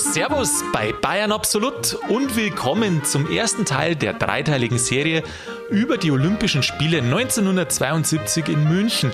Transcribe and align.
Servus 0.00 0.64
bei 0.72 0.92
Bayern 0.92 1.30
Absolut 1.30 1.94
und 2.08 2.34
willkommen 2.34 3.04
zum 3.04 3.30
ersten 3.30 3.66
Teil 3.66 3.94
der 3.94 4.14
dreiteiligen 4.14 4.78
Serie 4.78 5.22
über 5.68 5.98
die 5.98 6.10
Olympischen 6.10 6.62
Spiele 6.62 7.02
1972 7.02 8.48
in 8.48 8.64
München. 8.64 9.12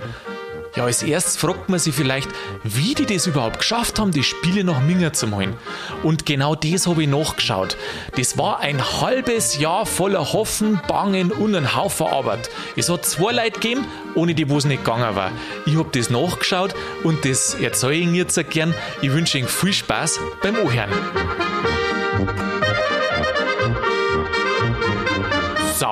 Ja, 0.77 0.85
als 0.85 1.03
erstes 1.03 1.39
fragt 1.39 1.71
man 1.71 1.79
sich 1.79 1.95
vielleicht, 1.95 2.29
wie 2.63 2.95
die 2.95 3.06
das 3.06 3.26
überhaupt 3.26 3.58
geschafft 3.58 3.99
haben, 3.99 4.11
die 4.13 4.22
Spiele 4.22 4.63
nach 4.63 4.81
Minga 4.83 5.13
zu 5.13 5.35
holen. 5.35 5.54
Und 6.03 6.26
genau 6.26 6.54
das 6.54 6.87
habe 6.87 7.03
ich 7.03 7.08
nachgeschaut. 7.08 7.79
Das 8.17 8.37
war 8.37 8.61
ein 8.61 8.83
halbes 9.01 9.58
Jahr 9.58 9.87
voller 9.87 10.35
Hoffen, 10.35 10.79
Bangen 10.87 11.33
und 11.33 11.54
ein 11.54 11.75
Haufen 11.75 12.07
Arbeit. 12.07 12.51
Es 12.76 12.90
hat 12.90 13.07
zwei 13.07 13.33
Leute 13.33 13.53
gegeben, 13.53 13.87
ohne 14.15 14.35
die 14.35 14.51
wo 14.51 14.58
es 14.58 14.67
nicht 14.67 14.85
gegangen 14.85 15.17
war. 15.17 15.33
Ich 15.65 15.76
habe 15.76 15.89
das 15.93 16.11
nachgeschaut 16.11 16.75
und 17.05 17.24
das 17.24 17.55
erzähle 17.55 17.95
ich 17.95 18.02
Ihnen 18.02 18.15
jetzt 18.15 18.38
gern. 18.51 18.74
Ich 19.01 19.11
wünsche 19.11 19.38
Ihnen 19.38 19.49
viel 19.49 19.73
Spaß 19.73 20.21
beim 20.43 20.59
Ohren. 20.59 20.91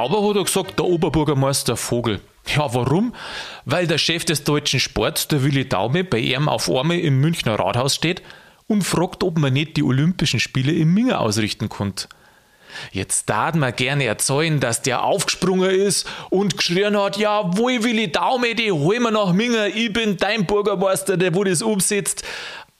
Sauber 0.05 0.29
hat 0.29 0.37
er 0.37 0.45
gesagt, 0.45 0.79
der 0.79 0.85
Oberbürgermeister 0.85 1.79
Vogel. 1.79 2.21
Ja, 2.55 2.75
warum? 2.75 3.15
Weil 3.65 3.87
der 3.87 3.97
Chef 3.97 4.27
des 4.27 4.45
deutschen 4.45 4.79
Sports, 4.79 5.29
der 5.29 5.43
Willi 5.43 5.67
Daume, 5.67 6.05
bei 6.05 6.19
ihm 6.19 6.47
auf 6.47 6.71
einmal 6.71 6.99
im 6.99 7.21
Münchner 7.21 7.59
Rathaus 7.59 7.95
steht 7.95 8.21
und 8.67 8.83
fragt, 8.83 9.23
ob 9.23 9.39
man 9.39 9.55
nicht 9.55 9.79
die 9.79 9.83
Olympischen 9.83 10.41
Spiele 10.41 10.73
im 10.73 10.93
Minga 10.93 11.19
ausrichten 11.19 11.71
konnte. 11.71 12.09
Jetzt 12.93 13.31
darf 13.31 13.55
man 13.55 13.75
gerne 13.75 14.05
erzählen, 14.05 14.61
dass 14.61 14.83
der 14.83 15.05
aufgesprungen 15.05 15.71
ist 15.71 16.07
und 16.29 16.59
geschrien 16.59 17.01
hat, 17.01 17.17
ja, 17.17 17.57
wo 17.57 17.69
Willi 17.69 18.13
Daume, 18.13 18.55
die 18.55 18.73
hol 18.73 19.01
wir 19.01 19.11
nach 19.11 19.33
Minga, 19.33 19.69
ich 19.69 19.91
bin 19.91 20.19
dein 20.19 20.45
Bürgermeister, 20.45 21.17
der 21.17 21.35
wo 21.35 21.45
das 21.45 21.63
umsetzt. 21.63 22.25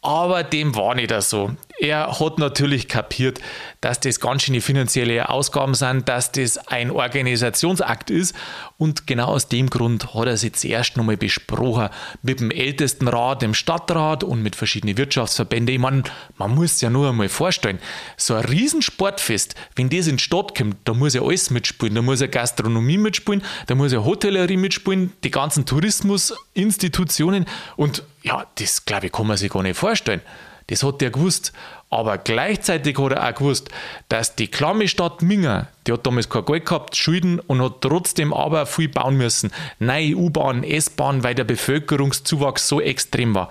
Aber 0.03 0.43
dem 0.43 0.77
war 0.77 0.95
nicht 0.95 1.11
so. 1.23 1.53
Er 1.81 2.21
hat 2.21 2.39
natürlich 2.39 2.87
kapiert, 2.87 3.41
dass 3.81 3.99
das 3.99 4.21
ganz 4.21 4.43
schöne 4.43 4.61
finanzielle 4.61 5.29
Ausgaben 5.29 5.75
sind, 5.75 6.09
dass 6.09 6.31
das 6.31 6.57
ein 6.57 6.91
Organisationsakt 6.91 8.11
ist. 8.11 8.35
Und 8.79 9.09
genau 9.09 9.27
aus 9.27 9.49
dem 9.49 9.69
Grund 9.69 10.15
hat 10.15 10.27
er 10.27 10.37
sich 10.37 10.55
zuerst 10.55 10.97
nochmal 10.97 11.17
besprochen 11.17 11.89
mit 12.23 12.39
dem 12.39 12.53
Ältestenrat, 12.53 13.43
dem 13.43 13.55
Stadtrat 13.55 14.23
und 14.23 14.41
mit 14.43 14.55
verschiedenen 14.55 14.97
Wirtschaftsverbänden. 14.97 15.75
Ich 15.75 15.81
meine, 15.81 16.05
man 16.39 16.55
muss 16.55 16.81
ja 16.81 16.91
nur 16.91 17.09
einmal 17.09 17.29
vorstellen, 17.29 17.81
so 18.17 18.35
ein 18.35 18.45
Riesensportfest, 18.45 19.57
wenn 19.75 19.91
das 19.91 20.07
in 20.07 20.19
die 20.19 20.23
Stadt 20.23 20.57
kommt, 20.57 20.77
da 20.85 20.95
muss 20.95 21.15
ja 21.15 21.23
alles 21.23 21.51
mitspielen. 21.51 21.97
Da 21.97 22.03
muss 22.03 22.21
ja 22.21 22.29
Gastronomie 22.29 22.99
mitspielen, 22.99 23.43
da 23.67 23.75
muss 23.75 23.93
ja 23.93 24.05
Hotellerie 24.05 24.57
mitspielen, 24.57 25.13
die 25.25 25.31
ganzen 25.31 25.67
Tourismusinstitutionen. 25.67 27.47
Und 27.77 28.05
ja, 28.23 28.47
das 28.55 28.85
glaube 28.85 29.07
ich, 29.07 29.13
kann 29.13 29.27
man 29.27 29.37
sich 29.37 29.51
gar 29.51 29.63
nicht 29.63 29.77
vorstellen. 29.77 30.21
Das 30.69 30.83
hat 30.83 31.03
er 31.03 31.11
gewusst. 31.11 31.53
Aber 31.91 32.19
gleichzeitig 32.19 32.99
hat 32.99 33.13
er 33.13 33.29
auch 33.29 33.35
gewusst, 33.35 33.69
dass 34.09 34.35
die 34.35 34.49
klamme 34.49 34.89
Stadt 34.89 35.23
Minga, 35.23 35.69
die 35.87 35.93
hat 35.93 36.07
damals 36.07 36.29
kein 36.29 36.45
Geld 36.45 36.67
gehabt, 36.67 36.97
Schulden 36.97 37.39
und 37.41 37.63
hat 37.63 37.81
trotzdem 37.83 38.33
aber 38.33 38.67
viel 38.67 38.89
bauen 38.89 39.17
müssen. 39.17 39.53
Neue 39.79 40.17
U-Bahn, 40.17 40.65
S-Bahn, 40.65 41.23
weil 41.23 41.35
der 41.35 41.45
Bevölkerungszuwachs 41.45 42.67
so 42.69 42.81
extrem 42.81 43.35
war. 43.35 43.49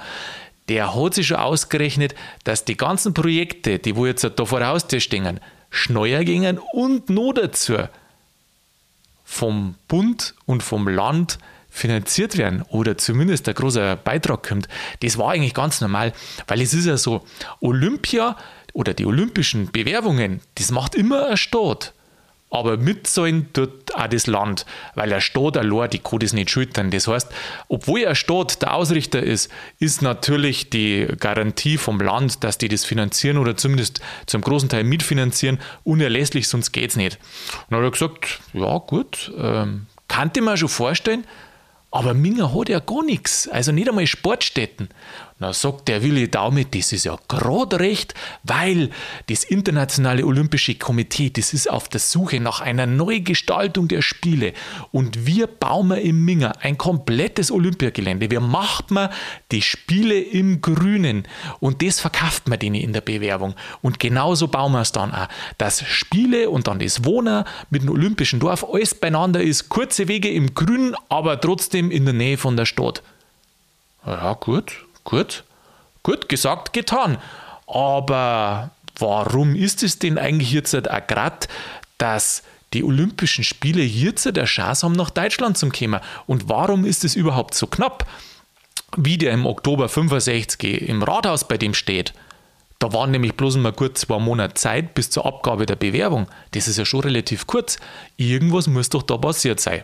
Der 0.69 0.95
hat 0.95 1.13
sich 1.13 1.27
schon 1.27 1.37
ausgerechnet, 1.37 2.15
dass 2.43 2.65
die 2.65 2.77
ganzen 2.77 3.13
Projekte, 3.13 3.79
die 3.79 3.95
wo 3.95 4.05
jetzt 4.05 4.23
da 4.23 4.45
vor 4.45 4.59
der 4.59 4.99
stehen, 4.99 5.39
schneller 5.69 6.23
gingen 6.23 6.59
und 6.73 7.09
noch 7.09 7.33
dazu 7.33 7.77
vom 9.23 9.75
Bund 9.87 10.35
und 10.45 10.63
vom 10.63 10.87
Land 10.87 11.39
finanziert 11.73 12.37
werden 12.37 12.61
oder 12.69 12.97
zumindest 12.97 13.49
ein 13.49 13.55
großer 13.55 13.95
Beitrag 13.95 14.47
kommt, 14.47 14.67
das 15.01 15.17
war 15.17 15.31
eigentlich 15.31 15.55
ganz 15.55 15.81
normal, 15.81 16.13
weil 16.47 16.61
es 16.61 16.73
ist 16.73 16.85
ja 16.85 16.97
so, 16.97 17.25
Olympia 17.61 18.37
oder 18.73 18.93
die 18.93 19.05
olympischen 19.05 19.71
Bewerbungen, 19.71 20.39
das 20.55 20.71
macht 20.71 20.93
immer 20.93 21.27
ein 21.29 21.37
Staat. 21.37 21.93
Aber 22.51 22.77
mitzahlen 22.77 23.51
tut 23.51 23.95
auch 23.95 24.05
das 24.05 24.27
Land, 24.27 24.67
weil 24.93 25.09
der 25.09 25.21
Staat 25.21 25.57
allein, 25.57 25.89
die 25.89 25.97
kann 25.97 26.19
das 26.19 26.33
nicht 26.33 26.51
schultern. 26.51 26.91
Das 26.91 27.07
heißt, 27.07 27.27
obwohl 27.67 28.05
ein 28.05 28.13
Staat 28.13 28.61
der 28.61 28.75
Ausrichter 28.75 29.23
ist, 29.23 29.49
ist 29.79 30.03
natürlich 30.03 30.69
die 30.69 31.07
Garantie 31.19 31.79
vom 31.79 31.99
Land, 31.99 32.43
dass 32.43 32.59
die 32.59 32.67
das 32.67 32.85
finanzieren 32.85 33.39
oder 33.39 33.57
zumindest 33.57 34.01
zum 34.27 34.41
großen 34.41 34.69
Teil 34.69 34.83
mitfinanzieren, 34.83 35.59
unerlässlich, 35.83 36.47
sonst 36.47 36.71
geht 36.71 36.91
es 36.91 36.95
nicht. 36.95 37.17
Und 37.53 37.71
dann 37.71 37.79
hat 37.79 37.85
er 37.87 37.91
gesagt, 37.91 38.39
ja 38.53 38.77
gut, 38.77 39.31
ähm, 39.35 39.87
kannte 40.07 40.43
man 40.43 40.55
schon 40.55 40.69
vorstellen, 40.69 41.25
aber 41.93 42.15
Minga 42.15 42.51
hat 42.51 42.69
ja 42.69 42.79
gar 42.79 43.03
nichts, 43.03 43.47
also 43.47 43.71
nicht 43.71 43.87
einmal 43.87 44.07
Sportstätten. 44.07 44.89
Na, 45.39 45.51
sagt 45.51 45.87
der 45.87 46.03
Willi 46.03 46.29
Daume, 46.29 46.63
das 46.63 46.93
ist 46.93 47.05
ja 47.05 47.17
gerade 47.27 47.79
recht, 47.79 48.13
weil 48.43 48.91
das 49.27 49.43
Internationale 49.43 50.25
Olympische 50.25 50.75
Komitee, 50.75 51.31
das 51.31 51.53
ist 51.53 51.69
auf 51.69 51.89
der 51.89 51.99
Suche 51.99 52.39
nach 52.39 52.61
einer 52.61 52.85
Neugestaltung 52.85 53.87
der 53.87 54.01
Spiele. 54.01 54.53
Und 54.91 55.25
wir 55.25 55.47
bauen 55.47 55.91
im 55.91 56.23
Minger 56.23 56.53
ein 56.61 56.77
komplettes 56.77 57.51
Olympiagelände. 57.51 58.31
Wir 58.31 58.39
machen 58.39 59.09
die 59.51 59.61
Spiele 59.61 60.17
im 60.19 60.61
Grünen. 60.61 61.27
Und 61.59 61.81
das 61.81 61.99
verkauft 61.99 62.47
man 62.47 62.59
denen 62.59 62.75
in 62.75 62.93
der 62.93 63.01
Bewerbung. 63.01 63.55
Und 63.81 63.99
genauso 63.99 64.47
bauen 64.47 64.71
wir 64.71 64.81
es 64.81 64.93
dann 64.93 65.11
auch. 65.11 65.27
Dass 65.57 65.83
Spiele 65.85 66.51
und 66.51 66.67
dann 66.67 66.79
das 66.79 67.03
Wohnen 67.05 67.43
mit 67.69 67.81
dem 67.81 67.89
Olympischen 67.89 68.39
Dorf 68.39 68.65
alles 68.71 68.95
beieinander 68.95 69.41
ist. 69.41 69.67
Kurze 69.67 70.07
Wege 70.07 70.29
im 70.29 70.53
Grünen, 70.53 70.95
aber 71.09 71.41
trotzdem 71.41 71.82
in 71.91 72.05
der 72.05 72.13
Nähe 72.13 72.37
von 72.37 72.57
der 72.57 72.65
Stadt. 72.65 73.01
Ja, 74.05 74.33
gut, 74.33 74.85
Gut, 75.03 75.43
gut 76.01 76.29
gesagt, 76.29 76.73
getan. 76.73 77.17
Aber 77.67 78.71
warum 78.97 79.55
ist 79.55 79.83
es 79.83 79.99
denn 79.99 80.17
eigentlich 80.17 80.51
jetzt 80.51 80.75
auch 80.75 81.07
gerade, 81.07 81.47
dass 81.97 82.43
die 82.73 82.83
Olympischen 82.83 83.43
Spiele 83.43 83.83
jetzt 83.83 84.25
der 84.25 84.45
Chance 84.45 84.85
haben, 84.85 84.93
nach 84.93 85.09
Deutschland 85.09 85.57
zu 85.57 85.69
kommen? 85.69 85.99
Und 86.25 86.49
warum 86.49 86.85
ist 86.85 87.03
es 87.03 87.15
überhaupt 87.15 87.53
so 87.53 87.67
knapp? 87.67 88.07
Wie 88.95 89.17
der 89.17 89.33
im 89.33 89.45
Oktober 89.45 89.89
65 89.89 90.87
im 90.87 91.03
Rathaus 91.03 91.47
bei 91.47 91.57
dem 91.57 91.73
steht. 91.73 92.13
Da 92.79 92.91
waren 92.93 93.11
nämlich 93.11 93.35
bloß 93.35 93.57
mal 93.57 93.71
gut 93.71 93.97
zwei 93.97 94.19
Monate 94.19 94.55
Zeit 94.55 94.93
bis 94.93 95.09
zur 95.09 95.25
Abgabe 95.25 95.65
der 95.65 95.77
Bewerbung. 95.77 96.27
Das 96.51 96.67
ist 96.67 96.77
ja 96.77 96.85
schon 96.85 96.99
relativ 96.99 97.47
kurz. 97.47 97.77
Irgendwas 98.17 98.67
muss 98.67 98.89
doch 98.89 99.03
da 99.03 99.17
passiert 99.17 99.59
sein. 99.59 99.83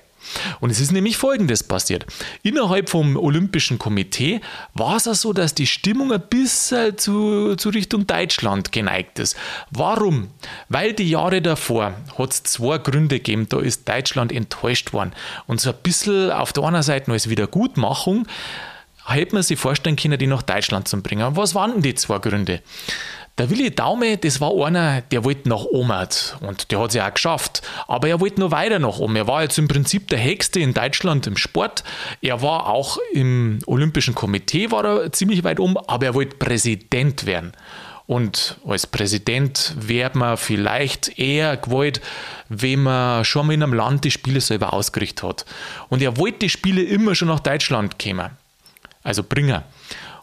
Und 0.60 0.70
es 0.70 0.80
ist 0.80 0.92
nämlich 0.92 1.18
Folgendes 1.18 1.64
passiert. 1.64 2.06
Innerhalb 2.44 2.90
vom 2.90 3.18
Olympischen 3.18 3.80
Komitee 3.80 4.42
war 4.74 4.98
es 4.98 5.08
auch 5.08 5.14
so, 5.14 5.34
dass 5.34 5.56
die 5.56 5.68
Stimmung 5.68 6.12
ein 6.12 6.22
bisschen 6.30 6.98
zu, 6.98 7.56
zu 7.56 7.70
Richtung 7.70 8.08
Deutschland 8.08 8.72
geneigt 8.72 9.20
ist. 9.20 9.36
Warum? 9.72 10.30
Weil 10.70 10.94
die 10.94 11.10
Jahre 11.10 11.42
davor 11.42 11.94
hat 12.18 12.34
es 12.34 12.44
zwei 12.44 12.78
Gründe 12.78 13.18
gegeben, 13.18 13.48
da 13.50 13.60
ist 13.60 13.88
Deutschland 13.88 14.32
enttäuscht 14.32 14.94
worden. 14.94 15.14
Und 15.48 15.62
so 15.62 15.72
ein 15.72 15.78
bisschen 15.84 16.32
auf 16.32 16.54
der 16.54 16.64
einen 16.64 16.84
Seite 16.84 17.12
als 17.12 17.30
Wiedergutmachung 17.30 18.28
hätte 19.06 19.34
man 19.34 19.44
sich 19.44 19.60
vorstellen 19.60 19.96
können, 19.96 20.20
die 20.20 20.28
nach 20.28 20.42
Deutschland 20.42 20.88
zu 20.88 21.02
bringen. 21.02 21.36
Was 21.36 21.56
waren 21.56 21.74
denn 21.74 21.82
die 21.82 21.96
zwei 21.96 22.20
Gründe? 22.20 22.62
Der 23.40 23.50
Willi 23.50 23.72
Daume, 23.72 24.18
das 24.18 24.42
war 24.42 24.52
einer, 24.66 25.00
der 25.00 25.24
wollte 25.24 25.48
nach 25.48 25.64
Omert 25.64 26.38
und 26.42 26.72
der 26.72 26.80
hat 26.82 26.90
es 26.90 26.96
ja 26.96 27.08
auch 27.08 27.14
geschafft. 27.14 27.62
Aber 27.88 28.10
er 28.10 28.20
wollte 28.20 28.42
nur 28.42 28.52
weiter 28.52 28.80
nach 28.80 29.00
oben. 29.00 29.16
Er 29.16 29.28
war 29.28 29.44
jetzt 29.44 29.58
im 29.58 29.70
Prinzip 29.70 30.10
der 30.10 30.20
Hexte 30.20 30.60
in 30.60 30.74
Deutschland 30.74 31.26
im 31.26 31.38
Sport. 31.38 31.86
Er 32.22 32.42
war 32.42 32.68
auch 32.68 32.98
im 33.14 33.60
Olympischen 33.66 34.14
Komitee, 34.14 34.72
war 34.72 34.84
er 34.84 35.14
ziemlich 35.14 35.46
weit 35.46 35.62
um, 35.62 35.78
aber 35.78 36.08
er 36.08 36.14
wollte 36.16 36.36
Präsident 36.36 37.26
werden. 37.26 37.54
Und 38.08 38.58
als 38.68 38.86
Präsident 38.86 39.74
wäre 39.80 40.18
man 40.18 40.36
vielleicht 40.36 41.18
eher 41.18 41.56
gewollt, 41.56 42.02
wenn 42.50 42.84
man 42.84 43.24
schon 43.24 43.48
mal 43.48 43.54
in 43.54 43.64
einem 43.64 43.74
Land 43.74 44.04
die 44.04 44.12
Spiele 44.12 44.42
selber 44.42 44.74
ausgerichtet 44.74 45.24
hat. 45.24 45.46
Und 45.88 46.02
er 46.02 46.18
wollte 46.18 46.40
die 46.40 46.50
Spiele 46.50 46.84
immer 46.84 47.16
schon 47.16 47.30
nach 47.30 47.40
Deutschland 47.40 47.98
kommen. 48.00 48.32
Also 49.02 49.24
bringen. 49.24 49.62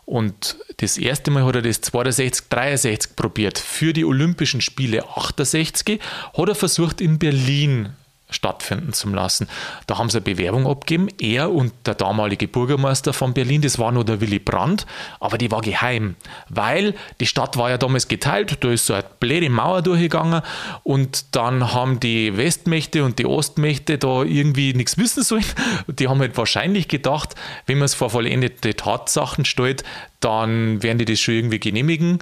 Und 0.06 0.57
das 0.77 0.98
erste 0.98 1.33
Mal 1.33 1.45
hat 1.45 1.57
er 1.57 1.63
das 1.63 1.81
62, 1.81 2.48
63 2.48 3.16
probiert. 3.16 3.59
Für 3.59 3.92
die 3.92 4.04
Olympischen 4.04 4.60
Spiele 4.60 5.04
68 5.16 6.01
hat 6.33 6.48
er 6.48 6.54
versucht, 6.54 7.01
in 7.01 7.19
Berlin 7.19 7.91
stattfinden 8.31 8.93
zu 8.93 9.09
lassen. 9.09 9.49
Da 9.87 9.99
haben 9.99 10.11
sie 10.11 10.19
eine 10.19 10.25
Bewerbung 10.25 10.67
abgegeben, 10.67 11.09
er 11.21 11.53
und 11.53 11.73
der 11.87 11.95
damalige 11.95 12.49
Bürgermeister 12.49 13.13
von 13.13 13.34
Berlin, 13.34 13.63
das 13.63 13.78
war 13.78 13.93
nur 13.93 14.05
der 14.05 14.21
Willy 14.21 14.39
Brandt, 14.39 14.87
aber 15.21 15.39
die 15.39 15.51
war 15.51 15.61
geheim, 15.61 16.17
weil 16.49 16.95
die 17.21 17.27
Stadt 17.27 17.57
war 17.57 17.71
ja 17.71 17.78
damals 17.78 18.09
geteilt, 18.09 18.65
da 18.65 18.71
ist 18.71 18.87
so 18.87 18.95
eine 18.95 19.05
blöde 19.21 19.49
Mauer 19.49 19.83
durchgegangen 19.83 20.43
und 20.83 21.37
dann 21.37 21.73
haben 21.73 22.01
die 22.01 22.37
Westmächte 22.37 23.05
und 23.05 23.19
die 23.19 23.27
Ostmächte 23.27 23.99
da 23.99 24.23
irgendwie 24.23 24.75
nichts 24.75 24.99
wissen 24.99 25.22
sollen. 25.22 25.45
Die 25.87 26.09
haben 26.09 26.21
halt 26.21 26.37
wahrscheinlich 26.37 26.89
gedacht, 26.89 27.34
wenn 27.67 27.79
man 27.79 27.87
es 27.87 27.95
vor 27.95 28.11
vollendete 28.11 28.75
Tatsachen 28.75 29.45
stellt, 29.45 29.84
dann 30.21 30.83
werden 30.83 30.99
die 30.99 31.05
das 31.05 31.21
schon 31.21 31.34
irgendwie 31.34 31.61
genehmigen. 31.61 32.19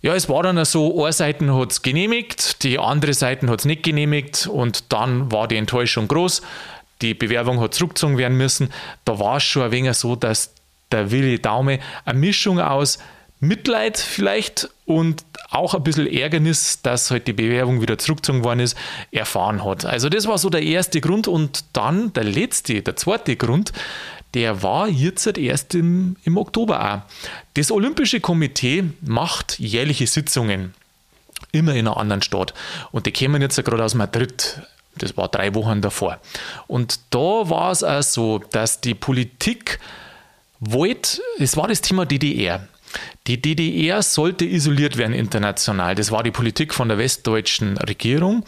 Ja, 0.00 0.14
es 0.14 0.28
war 0.28 0.42
dann 0.44 0.64
so, 0.64 1.02
eine 1.02 1.12
Seite 1.12 1.54
hat 1.54 1.72
es 1.72 1.82
genehmigt, 1.82 2.62
die 2.62 2.78
andere 2.78 3.14
Seite 3.14 3.48
hat 3.48 3.60
es 3.60 3.64
nicht 3.64 3.82
genehmigt 3.82 4.46
und 4.46 4.92
dann 4.92 5.32
war 5.32 5.48
die 5.48 5.56
Enttäuschung 5.56 6.06
groß. 6.06 6.42
Die 7.02 7.14
Bewerbung 7.14 7.60
hat 7.60 7.74
zurückgezogen 7.74 8.18
werden 8.18 8.36
müssen. 8.36 8.70
Da 9.04 9.18
war 9.18 9.38
es 9.38 9.44
schon 9.44 9.62
ein 9.62 9.70
wenig 9.72 9.94
so, 9.94 10.16
dass 10.16 10.54
der 10.92 11.10
Willi 11.10 11.40
Daume 11.40 11.80
eine 12.04 12.18
Mischung 12.18 12.60
aus 12.60 12.98
Mitleid 13.40 13.98
vielleicht 13.98 14.68
und 14.84 15.24
auch 15.50 15.74
ein 15.74 15.82
bisschen 15.82 16.08
Ärgernis, 16.08 16.82
dass 16.82 17.10
halt 17.10 17.28
die 17.28 17.32
Bewerbung 17.32 17.80
wieder 17.80 17.98
zurückgezogen 17.98 18.42
worden 18.42 18.60
ist, 18.60 18.76
erfahren 19.12 19.64
hat. 19.64 19.84
Also 19.84 20.08
das 20.08 20.26
war 20.26 20.38
so 20.38 20.50
der 20.50 20.62
erste 20.62 21.00
Grund 21.00 21.28
und 21.28 21.64
dann 21.72 22.12
der 22.14 22.24
letzte, 22.24 22.82
der 22.82 22.96
zweite 22.96 23.36
Grund, 23.36 23.72
der 24.34 24.62
war 24.62 24.88
jetzt 24.88 25.26
erst 25.38 25.74
im, 25.74 26.16
im 26.24 26.36
Oktober 26.36 26.84
auch. 26.84 27.12
Das 27.54 27.70
Olympische 27.70 28.20
Komitee 28.20 28.84
macht 29.00 29.58
jährliche 29.58 30.06
Sitzungen, 30.06 30.74
immer 31.52 31.72
in 31.72 31.86
einer 31.86 31.96
anderen 31.96 32.22
Stadt. 32.22 32.54
Und 32.92 33.06
die 33.06 33.12
kämen 33.12 33.40
jetzt 33.42 33.62
gerade 33.64 33.84
aus 33.84 33.94
Madrid. 33.94 34.62
Das 34.96 35.16
war 35.16 35.28
drei 35.28 35.54
Wochen 35.54 35.80
davor. 35.80 36.18
Und 36.66 37.00
da 37.10 37.18
war 37.18 37.70
es 37.70 37.82
auch 37.84 38.02
so, 38.02 38.38
dass 38.38 38.80
die 38.80 38.94
Politik 38.94 39.78
wollte, 40.60 41.20
es 41.38 41.56
war 41.56 41.68
das 41.68 41.80
Thema 41.80 42.04
DDR. 42.04 42.66
Die 43.26 43.40
DDR 43.40 44.02
sollte 44.02 44.44
isoliert 44.44 44.96
werden 44.96 45.12
international. 45.12 45.94
Das 45.94 46.10
war 46.10 46.22
die 46.22 46.30
Politik 46.30 46.74
von 46.74 46.88
der 46.88 46.98
westdeutschen 46.98 47.76
Regierung. 47.76 48.44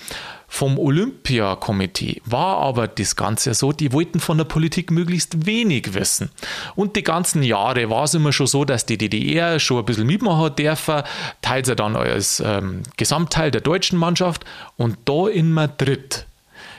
Vom 0.52 0.80
Olympiakomitee 0.80 2.20
war 2.24 2.58
aber 2.58 2.88
das 2.88 3.14
Ganze 3.14 3.54
so, 3.54 3.70
die 3.70 3.92
wollten 3.92 4.18
von 4.18 4.36
der 4.36 4.44
Politik 4.44 4.90
möglichst 4.90 5.46
wenig 5.46 5.94
wissen. 5.94 6.30
Und 6.74 6.96
die 6.96 7.04
ganzen 7.04 7.44
Jahre 7.44 7.88
war 7.88 8.02
es 8.02 8.14
immer 8.14 8.32
schon 8.32 8.48
so, 8.48 8.64
dass 8.64 8.84
die 8.84 8.98
DDR 8.98 9.60
schon 9.60 9.78
ein 9.78 9.84
bisschen 9.84 10.08
mitmachen 10.08 10.56
dürfen, 10.56 11.04
teils 11.40 11.68
ja 11.68 11.76
dann 11.76 11.94
als 11.94 12.42
ähm, 12.44 12.82
Gesamtteil 12.96 13.52
der 13.52 13.60
deutschen 13.60 13.96
Mannschaft. 13.96 14.44
Und 14.76 14.98
da 15.04 15.28
in 15.28 15.52
Madrid 15.52 16.26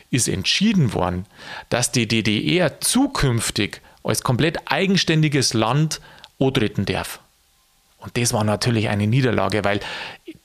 ist 0.09 0.27
entschieden 0.27 0.93
worden, 0.93 1.25
dass 1.69 1.93
die 1.93 2.09
DDR 2.09 2.81
zukünftig 2.81 3.81
als 4.03 4.21
komplett 4.21 4.69
eigenständiges 4.69 5.53
Land 5.53 6.01
antreten 6.39 6.85
darf. 6.85 7.21
Und 8.01 8.17
das 8.17 8.33
war 8.33 8.43
natürlich 8.43 8.89
eine 8.89 9.07
Niederlage, 9.07 9.63
weil 9.63 9.79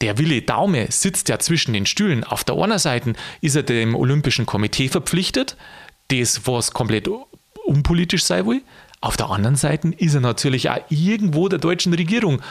der 0.00 0.18
Willi 0.18 0.44
Daume 0.44 0.86
sitzt 0.90 1.28
ja 1.28 1.38
zwischen 1.38 1.72
den 1.72 1.86
Stühlen. 1.86 2.22
Auf 2.22 2.44
der 2.44 2.56
einen 2.56 2.78
Seite 2.78 3.14
ist 3.40 3.56
er 3.56 3.62
dem 3.62 3.94
Olympischen 3.94 4.46
Komitee 4.46 4.88
verpflichtet, 4.88 5.56
das 6.08 6.46
was 6.46 6.72
komplett 6.72 7.08
unpolitisch 7.64 8.24
sein 8.24 8.46
will. 8.46 8.62
Auf 9.00 9.16
der 9.16 9.30
anderen 9.30 9.56
Seite 9.56 9.88
ist 9.96 10.14
er 10.14 10.20
natürlich 10.20 10.70
auch 10.70 10.80
irgendwo 10.90 11.48
der 11.48 11.58
deutschen 11.58 11.94
Regierung 11.94 12.42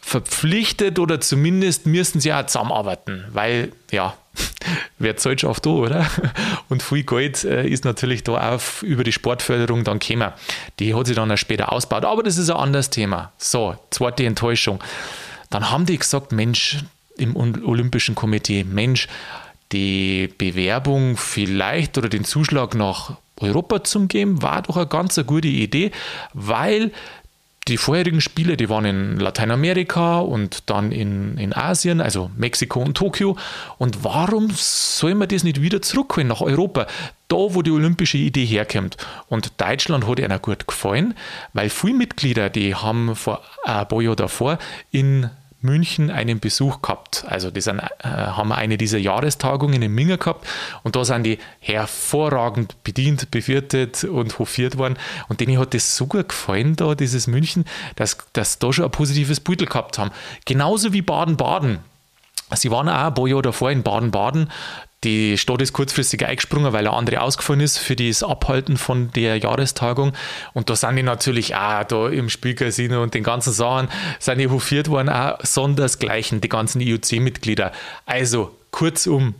verpflichtet 0.00 0.98
oder 0.98 1.20
zumindest 1.20 1.86
müssen 1.86 2.20
sie 2.20 2.32
auch 2.32 2.44
zusammenarbeiten, 2.46 3.24
weil 3.32 3.72
ja, 3.90 4.14
zahlt 5.16 5.40
schon 5.40 5.50
auf 5.50 5.60
da, 5.60 5.70
oder? 5.70 6.06
Und 6.68 6.82
viel 6.82 7.02
Geld 7.02 7.44
äh, 7.44 7.66
ist 7.66 7.84
natürlich 7.84 8.24
da 8.24 8.54
auch 8.54 8.82
über 8.82 9.04
die 9.04 9.12
Sportförderung 9.12 9.84
dann 9.84 9.98
gekommen. 9.98 10.32
Die 10.78 10.94
hat 10.94 11.06
sich 11.06 11.16
dann 11.16 11.30
auch 11.30 11.36
später 11.36 11.72
ausgebaut, 11.72 12.04
aber 12.04 12.22
das 12.22 12.38
ist 12.38 12.50
ein 12.50 12.56
anderes 12.56 12.90
Thema. 12.90 13.32
So, 13.38 13.76
zweite 13.90 14.24
Enttäuschung. 14.24 14.82
Dann 15.50 15.70
haben 15.70 15.86
die 15.86 15.98
gesagt, 15.98 16.32
Mensch, 16.32 16.78
im 17.16 17.36
Olympischen 17.36 18.14
Komitee, 18.14 18.64
Mensch, 18.64 19.08
die 19.72 20.28
Bewerbung 20.38 21.16
vielleicht 21.16 21.96
oder 21.98 22.08
den 22.08 22.24
Zuschlag 22.24 22.74
nach 22.74 23.16
Europa 23.40 23.84
zu 23.84 24.06
geben, 24.06 24.42
war 24.42 24.62
doch 24.62 24.76
eine 24.76 24.86
ganz 24.86 25.20
gute 25.26 25.48
Idee, 25.48 25.90
weil 26.32 26.92
die 27.68 27.78
vorherigen 27.78 28.20
Spiele, 28.20 28.56
die 28.56 28.68
waren 28.68 28.84
in 28.84 29.18
Lateinamerika 29.18 30.18
und 30.18 30.68
dann 30.68 30.92
in, 30.92 31.38
in 31.38 31.54
Asien, 31.54 32.00
also 32.00 32.30
Mexiko 32.36 32.80
und 32.80 32.94
Tokio. 32.94 33.38
Und 33.78 34.04
warum 34.04 34.50
soll 34.54 35.14
man 35.14 35.28
das 35.28 35.44
nicht 35.44 35.62
wieder 35.62 35.80
zurückholen 35.80 36.28
nach 36.28 36.42
Europa? 36.42 36.86
Da, 37.28 37.36
wo 37.36 37.62
die 37.62 37.70
olympische 37.70 38.18
Idee 38.18 38.44
herkommt. 38.44 38.98
Und 39.28 39.60
Deutschland 39.60 40.06
hat 40.06 40.18
ihnen 40.18 40.42
gut 40.42 40.66
gefallen, 40.66 41.14
weil 41.54 41.70
viele 41.70 41.94
Mitglieder, 41.94 42.50
die 42.50 42.74
haben 42.74 43.16
vor 43.16 43.40
ein 43.64 43.88
paar 43.88 44.02
Jahren 44.02 44.16
davor 44.16 44.58
in 44.90 45.30
München 45.64 46.10
einen 46.10 46.38
Besuch 46.38 46.82
gehabt. 46.82 47.24
Also 47.26 47.50
die 47.50 47.60
sind, 47.60 47.80
äh, 47.80 48.08
haben 48.08 48.52
eine 48.52 48.78
dieser 48.78 48.98
Jahrestagungen 48.98 49.82
in 49.82 49.92
Minga 49.92 50.16
gehabt 50.16 50.46
und 50.82 50.94
da 50.94 51.04
sind 51.04 51.24
die 51.24 51.38
hervorragend 51.58 52.82
bedient, 52.84 53.30
bewirtet 53.30 54.04
und 54.04 54.38
hofiert 54.38 54.78
worden. 54.78 54.96
Und 55.28 55.40
denen 55.40 55.58
hat 55.58 55.74
das 55.74 55.96
so 55.96 56.06
gut 56.06 56.28
gefallen, 56.28 56.76
da 56.76 56.94
dieses 56.94 57.26
München, 57.26 57.64
dass, 57.96 58.18
dass 58.32 58.58
da 58.58 58.72
schon 58.72 58.84
ein 58.84 58.90
positives 58.90 59.40
Beutel 59.40 59.66
gehabt 59.66 59.98
haben. 59.98 60.10
Genauso 60.44 60.92
wie 60.92 61.02
Baden-Baden. 61.02 61.80
Sie 62.54 62.70
waren 62.70 62.88
auch 62.88 63.06
ein 63.06 63.14
paar 63.14 63.26
Jahre 63.26 63.42
davor 63.42 63.70
in 63.70 63.82
Baden-Baden. 63.82 64.50
Die 65.04 65.36
Stadt 65.36 65.60
ist 65.60 65.74
kurzfristig 65.74 66.24
eingesprungen, 66.26 66.72
weil 66.72 66.86
eine 66.86 66.96
andere 66.96 67.20
ausgefallen 67.20 67.60
ist 67.60 67.78
für 67.78 67.94
das 67.94 68.22
Abhalten 68.22 68.78
von 68.78 69.12
der 69.12 69.36
Jahrestagung. 69.36 70.14
Und 70.54 70.70
da 70.70 70.76
sind 70.76 70.96
die 70.96 71.02
natürlich 71.02 71.54
auch 71.54 71.84
da 71.84 72.08
im 72.08 72.30
Spielcasino 72.30 73.02
und 73.02 73.12
den 73.12 73.22
ganzen 73.22 73.52
Sachen 73.52 73.88
sind 74.18 74.38
die 74.38 74.48
hofiert 74.48 74.88
worden, 74.88 75.10
auch 75.10 75.38
sondersgleichen, 75.42 76.40
die 76.40 76.48
ganzen 76.48 76.80
IOC-Mitglieder. 76.80 77.72
Also 78.06 78.56
kurzum, 78.70 79.34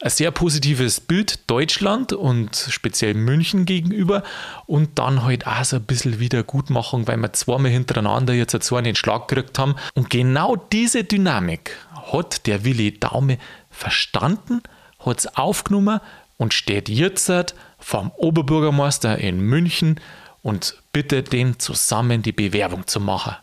ein 0.00 0.10
sehr 0.10 0.30
positives 0.30 1.00
Bild 1.00 1.50
Deutschland 1.50 2.12
und 2.12 2.54
speziell 2.70 3.14
München 3.14 3.64
gegenüber 3.64 4.22
und 4.66 4.98
dann 5.00 5.24
halt 5.24 5.48
auch 5.48 5.64
so 5.64 5.76
ein 5.76 5.82
bisschen 5.82 6.20
Wiedergutmachung, 6.20 7.08
weil 7.08 7.16
wir 7.16 7.32
zweimal 7.32 7.72
hintereinander 7.72 8.34
jetzt 8.34 8.60
so 8.62 8.76
einen 8.76 8.94
Schlag 8.94 9.26
gekriegt 9.26 9.58
haben. 9.58 9.74
Und 9.94 10.10
genau 10.10 10.54
diese 10.56 11.02
Dynamik 11.02 11.76
hat 12.12 12.46
der 12.46 12.64
Willi 12.64 12.98
Daume 12.98 13.38
verstanden 13.70 14.62
hat 15.04 15.18
es 15.20 15.36
aufgenommen 15.36 16.00
und 16.36 16.54
steht 16.54 16.88
jetzt 16.88 17.54
vom 17.78 18.10
Oberbürgermeister 18.16 19.18
in 19.18 19.40
München 19.40 20.00
und 20.42 20.76
bittet 20.92 21.32
den 21.32 21.58
zusammen 21.58 22.22
die 22.22 22.32
Bewerbung 22.32 22.86
zu 22.86 23.00
machen. 23.00 23.36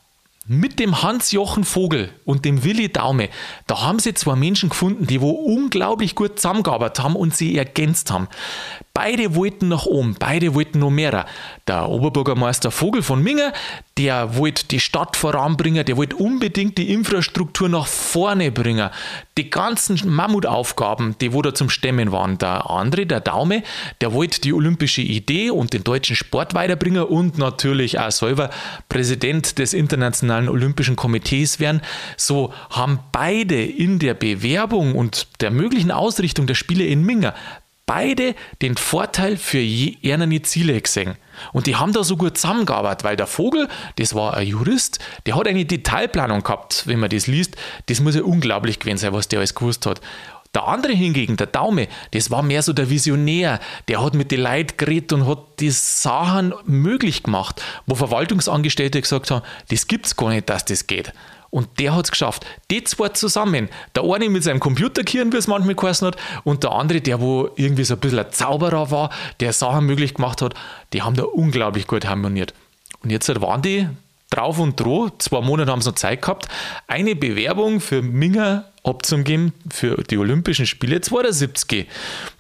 Mit 0.46 0.80
dem 0.80 1.04
Hans-Jochen 1.04 1.64
Vogel 1.64 2.10
und 2.26 2.44
dem 2.44 2.64
Willi 2.64 2.92
Daume, 2.92 3.30
da 3.68 3.82
haben 3.82 4.00
sie 4.00 4.16
zwei 4.16 4.36
Menschen 4.36 4.70
gefunden, 4.70 5.06
die 5.06 5.22
wo 5.22 5.30
unglaublich 5.30 6.16
gut 6.16 6.40
zusammengearbeitet 6.40 7.04
haben 7.04 7.16
und 7.16 7.36
sie 7.36 7.56
ergänzt 7.56 8.10
haben. 8.10 8.28
Beide 9.02 9.34
wollten 9.34 9.70
nach 9.70 9.86
oben, 9.86 10.18
beide 10.20 10.54
wollten 10.54 10.80
noch 10.80 10.90
mehr. 10.90 11.26
Der 11.70 11.88
Oberbürgermeister 11.88 12.70
Vogel 12.70 13.02
von 13.02 13.24
Minger, 13.24 13.54
der 13.98 14.36
wollte 14.36 14.66
die 14.68 14.82
Stadt 14.82 15.16
voranbringen, 15.16 15.86
der 15.86 15.96
wollte 15.96 16.18
unbedingt 16.18 16.78
die 16.78 16.92
Infrastruktur 16.92 17.70
nach 17.70 17.88
vorne 17.88 18.52
bringen. 18.52 18.90
Die 19.38 19.50
ganzen 19.50 20.02
Mammutaufgaben, 20.06 21.16
die 21.22 21.32
wo 21.32 21.42
da 21.42 21.54
zum 21.54 21.70
Stemmen 21.70 22.12
waren. 22.12 22.40
Der 22.40 22.70
andere, 22.70 23.06
der 23.06 23.22
Daume, 23.22 23.64
der 24.02 24.12
wollte 24.12 24.42
die 24.42 24.52
olympische 24.52 25.02
Idee 25.02 25.50
und 25.50 25.72
den 25.72 25.86
deutschen 25.86 26.18
Sport 26.18 26.54
weiterbringen 26.54 27.04
und 27.04 27.38
natürlich 27.38 28.00
auch 28.00 28.12
selber 28.12 28.50
Präsident 28.90 29.60
des 29.60 29.74
Internationalen 29.74 30.50
Olympischen 30.50 30.98
Komitees 30.98 31.62
werden. 31.62 31.80
So 32.18 32.54
haben 32.70 33.00
beide 33.14 33.64
in 33.64 34.00
der 34.00 34.14
Bewerbung 34.14 34.96
und 34.96 35.28
der 35.40 35.52
möglichen 35.52 35.92
Ausrichtung 35.92 36.48
der 36.48 36.56
Spiele 36.56 36.84
in 36.84 37.06
Minga 37.06 37.34
beide 37.90 38.36
den 38.62 38.78
Vorteil 38.78 39.36
für 39.36 39.58
ihre 39.58 40.42
Ziele 40.44 40.80
gesehen. 40.80 41.16
Und 41.54 41.66
die 41.66 41.76
haben 41.76 41.92
da 41.92 42.04
so 42.04 42.18
gut 42.18 42.38
zusammengearbeitet, 42.38 43.04
weil 43.04 43.16
der 43.16 43.26
Vogel, 43.26 43.68
das 43.96 44.14
war 44.14 44.36
ein 44.36 44.46
Jurist, 44.46 45.00
der 45.26 45.36
hat 45.36 45.48
eine 45.48 45.66
Detailplanung 45.66 46.44
gehabt, 46.44 46.84
wenn 46.86 47.00
man 47.00 47.10
das 47.10 47.26
liest. 47.26 47.56
Das 47.88 48.00
muss 48.00 48.14
ja 48.14 48.22
unglaublich 48.22 48.78
gewesen 48.78 49.00
sein, 49.00 49.14
was 49.14 49.28
der 49.28 49.40
alles 49.40 49.56
gewusst 49.56 49.88
hat. 49.88 50.02
Der 50.54 50.68
andere 50.68 50.94
hingegen, 50.94 51.36
der 51.36 51.48
Daume, 51.48 51.88
das 52.12 52.30
war 52.30 52.44
mehr 52.44 52.62
so 52.62 52.74
der 52.74 52.92
Visionär. 52.92 53.60
Der 53.88 54.04
hat 54.04 54.14
mit 54.14 54.30
den 54.30 54.42
Leuten 54.42 54.78
geredet 54.78 55.12
und 55.14 55.26
hat 55.26 55.40
die 55.60 55.72
Sachen 55.72 56.54
möglich 56.66 57.24
gemacht, 57.24 57.60
wo 57.88 57.96
Verwaltungsangestellte 57.96 59.02
gesagt 59.02 59.32
haben, 59.32 59.44
das 59.70 59.88
gibt's 59.88 60.16
gar 60.16 60.30
nicht, 60.30 60.48
dass 60.48 60.64
das 60.64 60.86
geht. 60.86 61.12
Und 61.52 61.80
der 61.80 61.96
hat 61.96 62.06
es 62.06 62.12
geschafft. 62.12 62.46
Die 62.70 62.84
zwei 62.84 63.10
zusammen. 63.10 63.70
Der 63.96 64.04
eine 64.04 64.30
mit 64.30 64.44
seinem 64.44 64.60
Computerkirn, 64.60 65.34
wie 65.34 65.38
es 65.38 65.48
manchmal 65.48 65.76
geheißen 65.76 66.08
hat, 66.08 66.18
und 66.44 66.64
der 66.64 66.72
andere, 66.72 67.02
der 67.02 67.20
wo 67.22 67.50
irgendwie 67.56 67.84
so 67.84 67.96
ein 67.96 68.00
bisschen 68.00 68.20
ein 68.20 68.32
Zauberer 68.32 68.92
war, 68.92 69.10
der 69.40 69.54
Sachen 69.54 69.86
möglich 69.86 70.14
gemacht 70.14 70.42
hat, 70.42 70.54
die 70.94 71.02
haben 71.02 71.16
da 71.16 71.24
unglaublich 71.24 71.88
gut 71.88 72.06
harmoniert. 72.06 72.54
Und 73.02 73.10
jetzt 73.10 73.30
waren 73.42 73.62
die 73.62 73.88
drauf 74.30 74.60
und 74.60 74.80
droh, 74.80 75.10
zwei 75.18 75.42
Monate 75.42 75.72
haben 75.72 75.82
sie 75.82 75.90
noch 75.90 75.96
Zeit 75.96 76.22
gehabt, 76.22 76.48
eine 76.88 77.16
Bewerbung 77.16 77.80
für 77.80 78.02
Minger 78.02 78.66
abzugeben 78.84 79.54
für 79.70 80.04
die 80.04 80.18
Olympischen 80.18 80.66
Spiele 80.66 81.02
2070. 81.02 81.88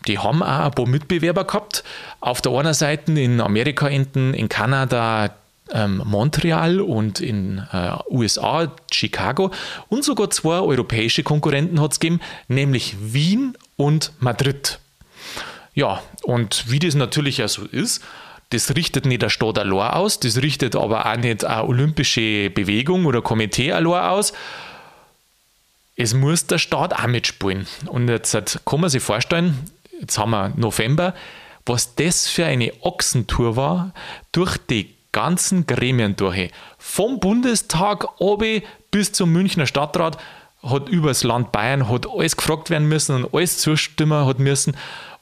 Die 0.07 0.19
haben 0.19 0.43
auch 0.43 0.65
ein 0.65 0.71
paar 0.71 0.87
Mitbewerber 0.87 1.45
gehabt. 1.45 1.83
Auf 2.21 2.41
der 2.41 2.51
einen 2.53 2.73
Seite 2.73 3.11
in 3.19 3.41
Amerika, 3.41 3.87
in 3.87 4.49
Kanada, 4.49 5.35
ähm, 5.71 6.01
Montreal 6.05 6.81
und 6.81 7.19
in 7.19 7.63
äh, 7.71 7.91
USA 8.09 8.71
Chicago 8.91 9.51
und 9.88 10.03
sogar 10.03 10.29
zwei 10.29 10.59
europäische 10.59 11.23
Konkurrenten 11.23 11.79
hat 11.81 11.93
es 11.93 11.99
gegeben, 11.99 12.21
nämlich 12.47 12.95
Wien 12.99 13.57
und 13.77 14.13
Madrid. 14.19 14.79
Ja, 15.73 16.01
und 16.23 16.69
wie 16.69 16.79
das 16.79 16.95
natürlich 16.95 17.38
ja 17.38 17.47
so 17.47 17.63
ist, 17.63 18.03
das 18.49 18.75
richtet 18.75 19.05
nicht 19.05 19.21
der 19.21 19.29
Staat 19.29 19.59
allein 19.59 19.91
aus, 19.93 20.19
das 20.19 20.41
richtet 20.41 20.75
aber 20.75 21.05
auch 21.05 21.17
nicht 21.17 21.45
eine 21.45 21.65
olympische 21.65 22.49
Bewegung 22.49 23.05
oder 23.05 23.21
Komitee 23.21 23.71
allein 23.71 24.09
aus. 24.09 24.33
Es 25.95 26.13
muss 26.13 26.47
der 26.47 26.57
Staat 26.57 26.93
auch 26.93 27.07
mitspielen. 27.07 27.67
Und 27.88 28.07
jetzt 28.07 28.35
kann 28.65 28.81
man 28.81 28.89
sich 28.89 29.03
vorstellen, 29.03 29.57
jetzt 29.99 30.17
haben 30.17 30.31
wir 30.31 30.53
November, 30.55 31.13
was 31.65 31.93
das 31.95 32.27
für 32.27 32.45
eine 32.45 32.71
Ochsentour 32.81 33.55
war, 33.55 33.93
durch 34.31 34.57
die 34.57 34.95
ganzen 35.11 35.65
Gremien 35.65 36.15
durch. 36.15 36.51
Vom 36.77 37.19
Bundestag 37.19 38.21
obi 38.21 38.63
bis 38.91 39.11
zum 39.11 39.31
Münchner 39.31 39.65
Stadtrat 39.65 40.17
hat 40.61 40.89
übers 40.89 41.23
Land 41.23 41.51
Bayern 41.51 41.89
hat 41.89 42.05
alles 42.09 42.35
gefragt 42.35 42.69
werden 42.69 42.87
müssen 42.87 43.23
und 43.23 43.33
alles 43.33 43.59
zustimmen 43.59 44.25
hat 44.25 44.39
müssen. 44.39 44.75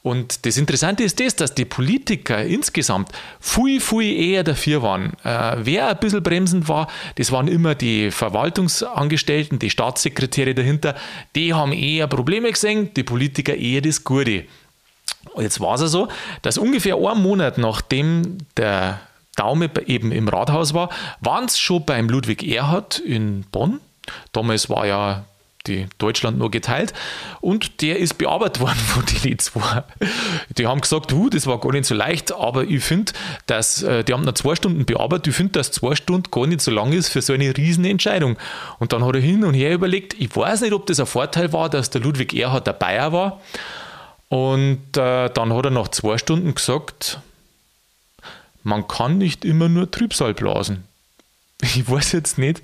Und 0.03 0.45
das 0.45 0.57
Interessante 0.57 1.03
ist 1.03 1.19
das, 1.19 1.35
dass 1.35 1.53
die 1.53 1.65
Politiker 1.65 2.43
insgesamt 2.43 3.11
viel, 3.41 3.81
viel 3.81 4.17
eher 4.17 4.43
dafür 4.43 4.81
waren. 4.81 5.13
Äh, 5.23 5.57
wer 5.57 5.89
ein 5.89 5.97
bisschen 5.99 6.23
bremsend 6.23 6.69
war, 6.69 6.87
das 7.15 7.31
waren 7.31 7.49
immer 7.49 7.75
die 7.75 8.11
Verwaltungsangestellten, 8.11 9.59
die 9.59 9.69
Staatssekretäre 9.69 10.55
dahinter, 10.55 10.95
die 11.35 11.53
haben 11.53 11.73
eher 11.73 12.07
Probleme 12.07 12.49
gesehen, 12.49 12.93
die 12.93 13.03
Politiker 13.03 13.55
eher 13.55 13.81
das 13.81 14.03
Gute. 14.03 14.45
Und 15.33 15.43
jetzt 15.43 15.59
war 15.59 15.75
es 15.75 15.81
ja 15.81 15.87
so, 15.87 16.07
dass 16.41 16.57
ungefähr 16.57 16.95
einen 16.95 17.21
Monat 17.21 17.57
nachdem 17.57 18.37
der 18.55 19.01
Daume 19.37 19.69
eben 19.85 20.11
im 20.11 20.27
Rathaus 20.27 20.73
war, 20.73 20.89
waren 21.21 21.45
es 21.45 21.57
schon 21.57 21.85
beim 21.85 22.09
Ludwig 22.09 22.43
Erhard 22.43 22.99
in 22.99 23.45
Bonn. 23.51 23.79
Damals 24.33 24.69
war 24.69 24.85
ja 24.85 25.23
die 25.67 25.87
Deutschland 25.97 26.37
nur 26.37 26.49
geteilt 26.49 26.93
und 27.41 27.81
der 27.81 27.99
ist 27.99 28.17
bearbeitet 28.17 28.59
worden 28.61 28.77
von 28.77 29.03
den 29.23 29.39
zwei. 29.39 29.83
Die 30.57 30.67
haben 30.67 30.81
gesagt, 30.81 31.11
uh, 31.13 31.29
das 31.29 31.45
war 31.45 31.59
gar 31.59 31.71
nicht 31.71 31.85
so 31.85 31.95
leicht, 31.95 32.33
aber 32.33 32.63
ich 32.63 32.83
finde, 32.83 33.13
dass 33.45 33.83
äh, 33.83 34.03
die 34.03 34.13
haben 34.13 34.23
noch 34.23 34.33
zwei 34.33 34.55
Stunden 34.55 34.85
bearbeitet. 34.85 35.27
Ich 35.27 35.35
finde, 35.35 35.53
dass 35.53 35.71
zwei 35.71 35.95
Stunden 35.95 36.31
gar 36.31 36.47
nicht 36.47 36.61
so 36.61 36.71
lang 36.71 36.93
ist 36.93 37.09
für 37.09 37.21
so 37.21 37.33
eine 37.33 37.55
riesen 37.55 37.85
Entscheidung. 37.85 38.37
Und 38.79 38.93
dann 38.93 39.05
hat 39.05 39.15
er 39.15 39.21
hin 39.21 39.43
und 39.43 39.53
her 39.53 39.73
überlegt, 39.73 40.13
ich 40.19 40.35
weiß 40.35 40.61
nicht, 40.61 40.73
ob 40.73 40.85
das 40.87 40.99
ein 40.99 41.05
Vorteil 41.05 41.53
war, 41.53 41.69
dass 41.69 41.89
der 41.89 42.01
Ludwig 42.01 42.33
Erhard 42.33 42.67
der 42.67 42.73
Bayer 42.73 43.11
war. 43.11 43.41
Und 44.29 44.97
äh, 44.97 45.29
dann 45.29 45.53
hat 45.53 45.65
er 45.65 45.71
nach 45.71 45.87
zwei 45.89 46.17
Stunden 46.17 46.53
gesagt, 46.53 47.19
man 48.67 48.85
kann 48.87 49.17
nicht 49.17 49.45
immer 49.45 49.69
nur 49.69 49.89
Trübsal 49.89 50.33
blasen. 50.33 50.83
Ich 51.61 51.89
weiß 51.89 52.11
jetzt 52.11 52.37
nicht, 52.37 52.61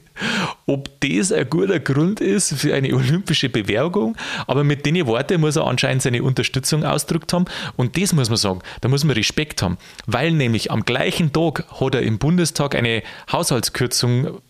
ob 0.67 0.89
das 0.99 1.31
ein 1.31 1.49
guter 1.49 1.79
Grund 1.79 2.19
ist 2.19 2.53
für 2.53 2.75
eine 2.75 2.93
olympische 2.93 3.49
Bewerbung, 3.49 4.15
aber 4.45 4.63
mit 4.63 4.85
den 4.85 5.07
Worten 5.07 5.41
muss 5.41 5.55
er 5.55 5.65
anscheinend 5.65 6.03
seine 6.03 6.21
Unterstützung 6.21 6.83
ausgedrückt 6.83 7.33
haben 7.33 7.45
und 7.77 7.97
das 7.99 8.13
muss 8.13 8.29
man 8.29 8.37
sagen, 8.37 8.59
da 8.81 8.89
muss 8.89 9.03
man 9.03 9.15
Respekt 9.15 9.63
haben, 9.63 9.77
weil 10.05 10.31
nämlich 10.31 10.69
am 10.69 10.85
gleichen 10.85 11.31
Tag 11.31 11.65
hat 11.79 11.95
er 11.95 12.03
im 12.03 12.19
Bundestag 12.19 12.75
eine 12.75 13.01
Haushaltskürzung 13.31 14.41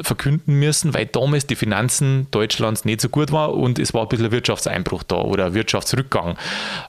verkünden 0.00 0.58
müssen, 0.58 0.94
weil 0.94 1.06
damals 1.06 1.46
die 1.46 1.56
Finanzen 1.56 2.26
Deutschlands 2.30 2.84
nicht 2.84 3.00
so 3.00 3.08
gut 3.08 3.30
war 3.30 3.52
und 3.52 3.78
es 3.78 3.92
war 3.92 4.02
ein 4.02 4.08
bisschen 4.08 4.26
ein 4.26 4.32
Wirtschaftseinbruch 4.32 5.02
da 5.02 5.16
oder 5.16 5.46
ein 5.46 5.54
Wirtschaftsrückgang. 5.54 6.38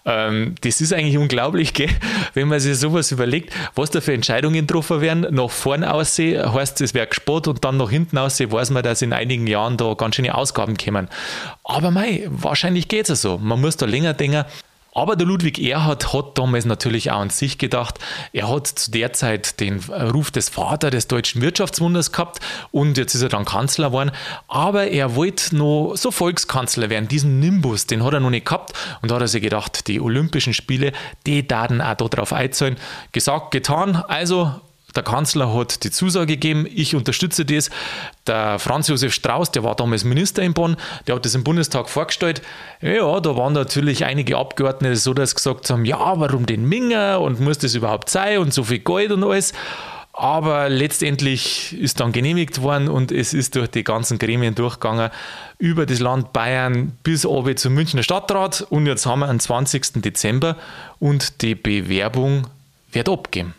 Ähm, 0.05 0.55
das 0.61 0.79
ist 0.79 0.93
eigentlich 0.93 1.17
unglaublich, 1.17 1.73
gell? 1.73 1.89
wenn 2.33 2.47
man 2.47 2.59
sich 2.59 2.77
sowas 2.77 3.11
überlegt, 3.11 3.53
was 3.75 3.89
da 3.89 3.99
für 3.99 4.13
Entscheidungen 4.13 4.65
getroffen 4.65 5.01
werden. 5.01 5.27
Nach 5.31 5.49
vorn 5.49 5.83
aussehen 5.83 6.53
heißt 6.53 6.79
es 6.81 6.93
wäre 6.93 7.07
gespart 7.07 7.47
und 7.47 7.63
dann 7.65 7.77
nach 7.77 7.89
hinten 7.89 8.17
aussehen 8.17 8.51
weiß 8.51 8.69
man, 8.69 8.83
dass 8.83 9.01
in 9.01 9.11
einigen 9.11 9.47
Jahren 9.47 9.75
da 9.77 9.93
ganz 9.95 10.15
schöne 10.15 10.35
Ausgaben 10.35 10.77
kommen. 10.77 11.09
Aber 11.63 11.91
mei, 11.91 12.27
wahrscheinlich 12.29 12.87
geht 12.87 13.03
es 13.03 13.09
ja 13.09 13.15
so. 13.15 13.37
Man 13.37 13.59
muss 13.59 13.77
da 13.77 13.85
länger 13.85 14.13
denken. 14.13 14.45
Aber 14.93 15.15
der 15.15 15.25
Ludwig 15.27 15.59
Erhard 15.59 16.13
hat 16.13 16.37
damals 16.37 16.65
natürlich 16.65 17.11
auch 17.11 17.19
an 17.19 17.29
sich 17.29 17.57
gedacht. 17.57 17.99
Er 18.31 18.49
hat 18.49 18.67
zu 18.67 18.91
der 18.91 19.13
Zeit 19.13 19.59
den 19.59 19.79
Ruf 19.79 20.31
des 20.31 20.49
Vaters 20.49 20.91
des 20.91 21.07
deutschen 21.07 21.41
Wirtschaftswunders 21.41 22.11
gehabt 22.11 22.39
und 22.71 22.97
jetzt 22.97 23.15
ist 23.15 23.21
er 23.21 23.29
dann 23.29 23.45
Kanzler 23.45 23.87
geworden. 23.87 24.11
Aber 24.47 24.87
er 24.87 25.15
wollte 25.15 25.55
noch 25.55 25.95
so 25.95 26.11
Volkskanzler 26.11 26.89
werden. 26.89 27.07
Diesen 27.07 27.39
Nimbus, 27.39 27.87
den 27.87 28.03
hat 28.03 28.13
er 28.13 28.19
noch 28.19 28.29
nicht 28.29 28.45
gehabt. 28.45 28.73
Und 29.01 29.09
da 29.09 29.15
hat 29.15 29.21
er 29.21 29.27
sich 29.27 29.41
gedacht, 29.41 29.87
die 29.87 29.99
Olympischen 29.99 30.53
Spiele, 30.53 30.91
die 31.25 31.47
daten 31.47 31.81
auch 31.81 31.95
darauf 31.95 32.33
einzahlen. 32.33 32.77
Gesagt, 33.11 33.51
getan. 33.51 33.95
Also 33.95 34.53
der 34.95 35.03
Kanzler 35.03 35.53
hat 35.53 35.83
die 35.83 35.91
Zusage 35.91 36.33
gegeben, 36.33 36.67
ich 36.73 36.95
unterstütze 36.95 37.45
das. 37.45 37.69
Der 38.27 38.59
Franz 38.59 38.87
Josef 38.87 39.13
Strauß, 39.13 39.51
der 39.51 39.63
war 39.63 39.75
damals 39.75 40.03
Minister 40.03 40.41
in 40.41 40.53
Bonn, 40.53 40.77
der 41.07 41.15
hat 41.15 41.25
das 41.25 41.35
im 41.35 41.43
Bundestag 41.43 41.89
vorgestellt. 41.89 42.41
Ja, 42.81 43.19
da 43.19 43.35
waren 43.35 43.53
natürlich 43.53 44.05
einige 44.05 44.37
Abgeordnete 44.37 44.95
so, 44.95 45.13
dass 45.13 45.35
gesagt 45.35 45.69
haben, 45.69 45.85
ja, 45.85 46.19
warum 46.19 46.45
den 46.45 46.67
Minger 46.67 47.21
und 47.21 47.39
muss 47.39 47.57
das 47.57 47.75
überhaupt 47.75 48.09
sein 48.09 48.37
und 48.37 48.53
so 48.53 48.63
viel 48.63 48.79
Geld 48.79 49.11
und 49.11 49.23
alles. 49.23 49.53
Aber 50.15 50.69
letztendlich 50.69 51.73
ist 51.73 51.99
dann 51.99 52.11
genehmigt 52.11 52.61
worden 52.61 52.87
und 52.87 53.11
es 53.11 53.33
ist 53.33 53.55
durch 53.55 53.69
die 53.69 53.83
ganzen 53.83 54.19
Gremien 54.19 54.53
durchgegangen, 54.53 55.09
über 55.57 55.87
das 55.87 55.99
Land 55.99 56.33
Bayern 56.33 56.91
bis 57.01 57.25
oben 57.25 57.57
zum 57.57 57.73
Münchner 57.73 58.03
Stadtrat. 58.03 58.61
Und 58.69 58.85
jetzt 58.85 59.07
haben 59.07 59.21
wir 59.21 59.27
den 59.27 59.39
20. 59.39 60.03
Dezember 60.03 60.55
und 60.99 61.41
die 61.41 61.55
Bewerbung 61.55 62.45
wird 62.91 63.09
abgeben. 63.09 63.55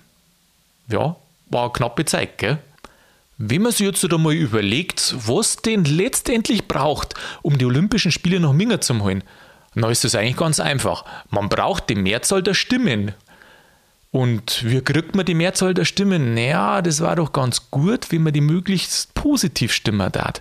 Ja, 0.89 1.17
war 1.55 1.65
eine 1.65 1.73
knappe 1.73 2.05
Zeit, 2.05 2.37
gell? 2.39 2.59
Wenn 3.39 3.63
man 3.63 3.73
sich 3.73 3.87
jetzt 3.87 4.05
einmal 4.05 4.35
überlegt, 4.35 5.15
was 5.27 5.57
denn 5.57 5.85
letztendlich 5.85 6.69
braucht, 6.69 7.15
um 7.43 7.59
die 7.59 7.65
Olympischen 7.65 8.13
Spiele 8.13 8.39
nach 8.39 8.53
Minga 8.53 8.81
zu 8.81 9.03
holen, 9.03 9.25
dann 9.75 9.91
ist 9.91 10.05
das 10.05 10.15
eigentlich 10.15 10.37
ganz 10.37 10.61
einfach. 10.61 11.05
Man 11.31 11.49
braucht 11.49 11.89
die 11.89 11.97
Mehrzahl 11.97 12.43
der 12.43 12.55
Stimmen. 12.55 13.13
Und 14.15 14.63
wie 14.65 14.81
kriegt 14.81 15.17
man 15.17 15.27
die 15.27 15.35
Mehrzahl 15.35 15.75
der 15.75 15.85
Stimmen? 15.85 16.35
Naja, 16.35 16.83
das 16.83 17.01
war 17.01 17.17
doch 17.17 17.33
ganz 17.33 17.73
gut, 17.73 18.13
wenn 18.13 18.23
man 18.23 18.33
die 18.33 18.41
möglichst 18.41 19.13
positiv 19.15 19.73
stimmen 19.73 20.13
darf. 20.13 20.35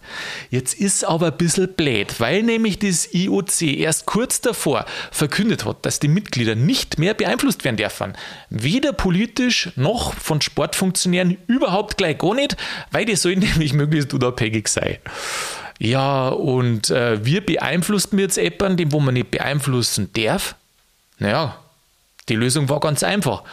Jetzt 0.51 0.75
ist 0.75 1.03
aber 1.03 1.31
ein 1.31 1.37
bisschen 1.37 1.73
blöd, 1.73 2.19
weil 2.19 2.43
nämlich 2.43 2.77
das 2.77 3.15
IOC 3.15 3.63
erst 3.63 4.05
kurz 4.05 4.41
davor 4.41 4.85
verkündet 5.09 5.65
hat, 5.65 5.87
dass 5.87 5.99
die 5.99 6.07
Mitglieder 6.07 6.53
nicht 6.53 6.99
mehr 6.99 7.15
beeinflusst 7.15 7.63
werden 7.63 7.77
dürfen. 7.77 8.13
Weder 8.51 8.93
politisch 8.93 9.71
noch 9.75 10.13
von 10.13 10.39
Sportfunktionären 10.39 11.39
überhaupt 11.47 11.97
gleich 11.97 12.19
gar 12.19 12.35
nicht, 12.35 12.55
weil 12.91 13.05
die 13.05 13.15
sollen 13.15 13.39
nämlich 13.39 13.73
möglichst 13.73 14.13
unabhängig 14.13 14.67
sein. 14.67 14.97
Ja, 15.79 16.27
und 16.27 16.91
äh, 16.91 17.25
wir 17.25 17.43
beeinflussen 17.43 18.19
jetzt 18.19 18.37
jemanden, 18.37 18.77
den 18.77 18.91
wo 18.91 18.99
man 18.99 19.15
nicht 19.15 19.31
beeinflussen 19.31 20.11
darf. 20.13 20.53
Naja, 21.17 21.57
die 22.29 22.35
Lösung 22.35 22.69
war 22.69 22.79
ganz 22.79 23.03
einfach. 23.03 23.43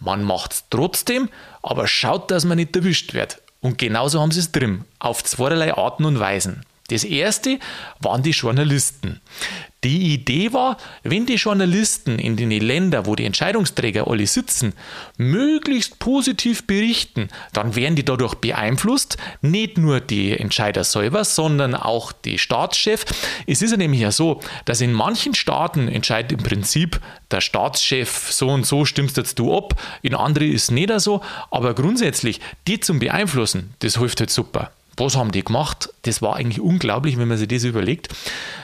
Man 0.00 0.24
macht 0.24 0.52
es 0.52 0.64
trotzdem, 0.70 1.28
aber 1.62 1.86
schaut, 1.86 2.30
dass 2.30 2.44
man 2.44 2.56
nicht 2.56 2.74
erwischt 2.74 3.12
wird. 3.14 3.42
Und 3.60 3.78
genauso 3.78 4.20
haben 4.20 4.30
sie 4.30 4.40
es 4.40 4.52
drin, 4.52 4.84
auf 4.98 5.22
zweierlei 5.22 5.74
Arten 5.74 6.04
und 6.06 6.18
Weisen. 6.18 6.64
Das 6.90 7.04
erste 7.04 7.58
waren 8.00 8.22
die 8.22 8.30
Journalisten. 8.30 9.20
Die 9.82 10.12
Idee 10.12 10.52
war, 10.52 10.76
wenn 11.04 11.24
die 11.24 11.36
Journalisten 11.36 12.18
in 12.18 12.36
den 12.36 12.50
Ländern, 12.50 13.06
wo 13.06 13.16
die 13.16 13.24
Entscheidungsträger 13.24 14.08
alle 14.08 14.26
sitzen, 14.26 14.74
möglichst 15.16 15.98
positiv 15.98 16.66
berichten, 16.66 17.28
dann 17.54 17.76
werden 17.76 17.96
die 17.96 18.04
dadurch 18.04 18.34
beeinflusst, 18.34 19.16
nicht 19.40 19.78
nur 19.78 20.00
die 20.00 20.38
Entscheider 20.38 20.84
selber, 20.84 21.24
sondern 21.24 21.74
auch 21.74 22.12
die 22.12 22.38
Staatschef. 22.38 23.06
Es 23.46 23.62
ist 23.62 23.70
ja 23.70 23.78
nämlich 23.78 24.02
ja 24.02 24.12
so, 24.12 24.40
dass 24.66 24.82
in 24.82 24.92
manchen 24.92 25.34
Staaten 25.34 25.88
entscheidet 25.88 26.32
im 26.32 26.44
Prinzip 26.44 27.00
der 27.30 27.40
Staatschef 27.40 28.32
so 28.32 28.48
und 28.48 28.66
so 28.66 28.84
stimmst 28.84 29.16
jetzt 29.16 29.38
du 29.38 29.56
ab, 29.56 29.80
in 30.02 30.14
anderen 30.14 30.52
ist 30.52 30.64
es 30.64 30.70
nicht 30.72 30.90
so, 31.00 31.22
aber 31.50 31.72
grundsätzlich 31.72 32.40
die 32.66 32.80
zum 32.80 32.98
Beeinflussen, 32.98 33.74
das 33.78 33.96
hilft 33.96 34.20
halt 34.20 34.30
super 34.30 34.72
was 35.00 35.16
haben 35.16 35.32
die 35.32 35.42
gemacht? 35.42 35.92
Das 36.02 36.22
war 36.22 36.36
eigentlich 36.36 36.60
unglaublich, 36.60 37.18
wenn 37.18 37.28
man 37.28 37.38
sich 37.38 37.48
das 37.48 37.64
überlegt. 37.64 38.08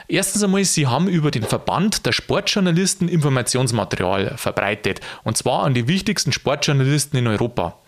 Erstens 0.07 0.45
einmal, 0.45 0.65
sie 0.65 0.87
haben 0.87 1.09
über 1.09 1.31
den 1.31 1.43
Verband 1.43 2.07
der 2.07 2.13
Sportjournalisten 2.13 3.09
Informationsmaterial 3.09 4.35
verbreitet. 4.37 5.01
Und 5.25 5.37
zwar 5.37 5.65
an 5.65 5.75
die 5.75 5.89
wichtigsten 5.89 6.33
Sportjournalisten 6.33 7.19
in 7.19 7.27
Europa. 7.27 7.79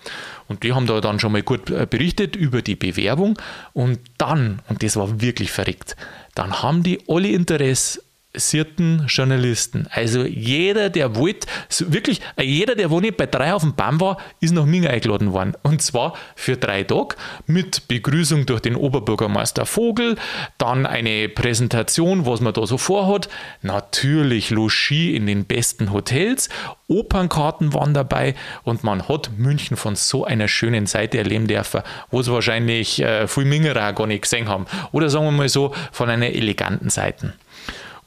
Und 0.49 0.63
die 0.63 0.73
haben 0.73 0.87
da 0.87 1.01
dann 1.01 1.21
schon 1.21 1.33
mal 1.33 1.43
gut 1.43 1.71
äh, 1.71 1.87
berichtet 1.89 2.35
über 2.35 2.63
die 2.63 2.75
Bewerbung. 2.75 3.39
Und 3.73 4.01
dann, 4.17 4.63
und 4.69 4.83
das 4.83 4.97
war 4.97 5.21
wirklich 5.21 5.53
verrückt, 5.53 5.95
dann 6.35 6.63
haben 6.63 6.83
die 6.83 7.01
alle 7.07 7.29
Interesse 7.29 8.01
interessierten 8.33 9.07
Journalisten. 9.09 9.89
Also 9.91 10.25
jeder, 10.25 10.91
der 10.91 11.17
wollte, 11.17 11.49
wirklich, 11.79 12.21
jeder, 12.39 12.75
der 12.75 12.91
wo 12.91 13.01
nicht 13.01 13.17
bei 13.17 13.25
drei 13.25 13.55
auf 13.55 13.63
dem 13.63 13.75
Baum 13.75 14.01
war, 14.01 14.19
ist 14.41 14.53
nach 14.53 14.67
Minga 14.67 14.91
eingeladen 14.91 15.33
worden. 15.33 15.55
Und 15.63 15.81
zwar 15.81 16.15
für 16.37 16.57
drei 16.59 16.85
Tage 16.85 17.17
mit 17.47 17.89
Begrüßung 17.89 18.45
durch 18.45 18.61
den 18.61 18.77
Oberbürgermeister 18.77 19.65
Vogel, 19.65 20.17
dann 20.59 20.85
eine 20.85 21.31
Präsentation, 21.31 22.27
was 22.27 22.41
man 22.41 22.53
da 22.53 22.67
so 22.67 22.77
vorhat, 22.77 23.31
natürlich 23.63 24.51
Logis 24.51 25.15
in 25.15 25.27
den 25.27 25.47
besten 25.47 25.91
Hotels, 25.93 26.51
Opernkarten 26.87 27.73
waren 27.73 27.95
dabei 27.95 28.35
und 28.63 28.85
man 28.85 29.09
hat 29.09 29.31
München 29.37 29.77
von 29.77 29.97
so 29.97 30.25
einer 30.25 30.49
schönen 30.49 30.87
Seite 30.87 31.19
erleben 31.19 31.47
dürfen, 31.47 31.83
wo 32.11 32.21
es 32.21 32.31
wahrscheinlich 32.31 33.03
äh, 33.03 33.27
viel 33.27 33.47
Mingerer 33.47 33.95
gar 33.95 34.07
nicht 34.07 34.23
gesehen 34.23 34.49
haben. 34.49 34.67
Oder 34.93 35.09
sagen 35.09 35.25
wir 35.25 35.33
mal 35.33 35.49
so, 35.49 35.75
von 35.93 36.09
einer 36.09 36.29
eleganten 36.29 36.91
Seite. 36.91 37.35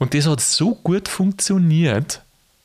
Und 0.02 0.14
das 0.14 0.26
hat 0.26 0.40
so 0.40 0.74
gut 0.74 1.06
funktioniert, 1.06 2.24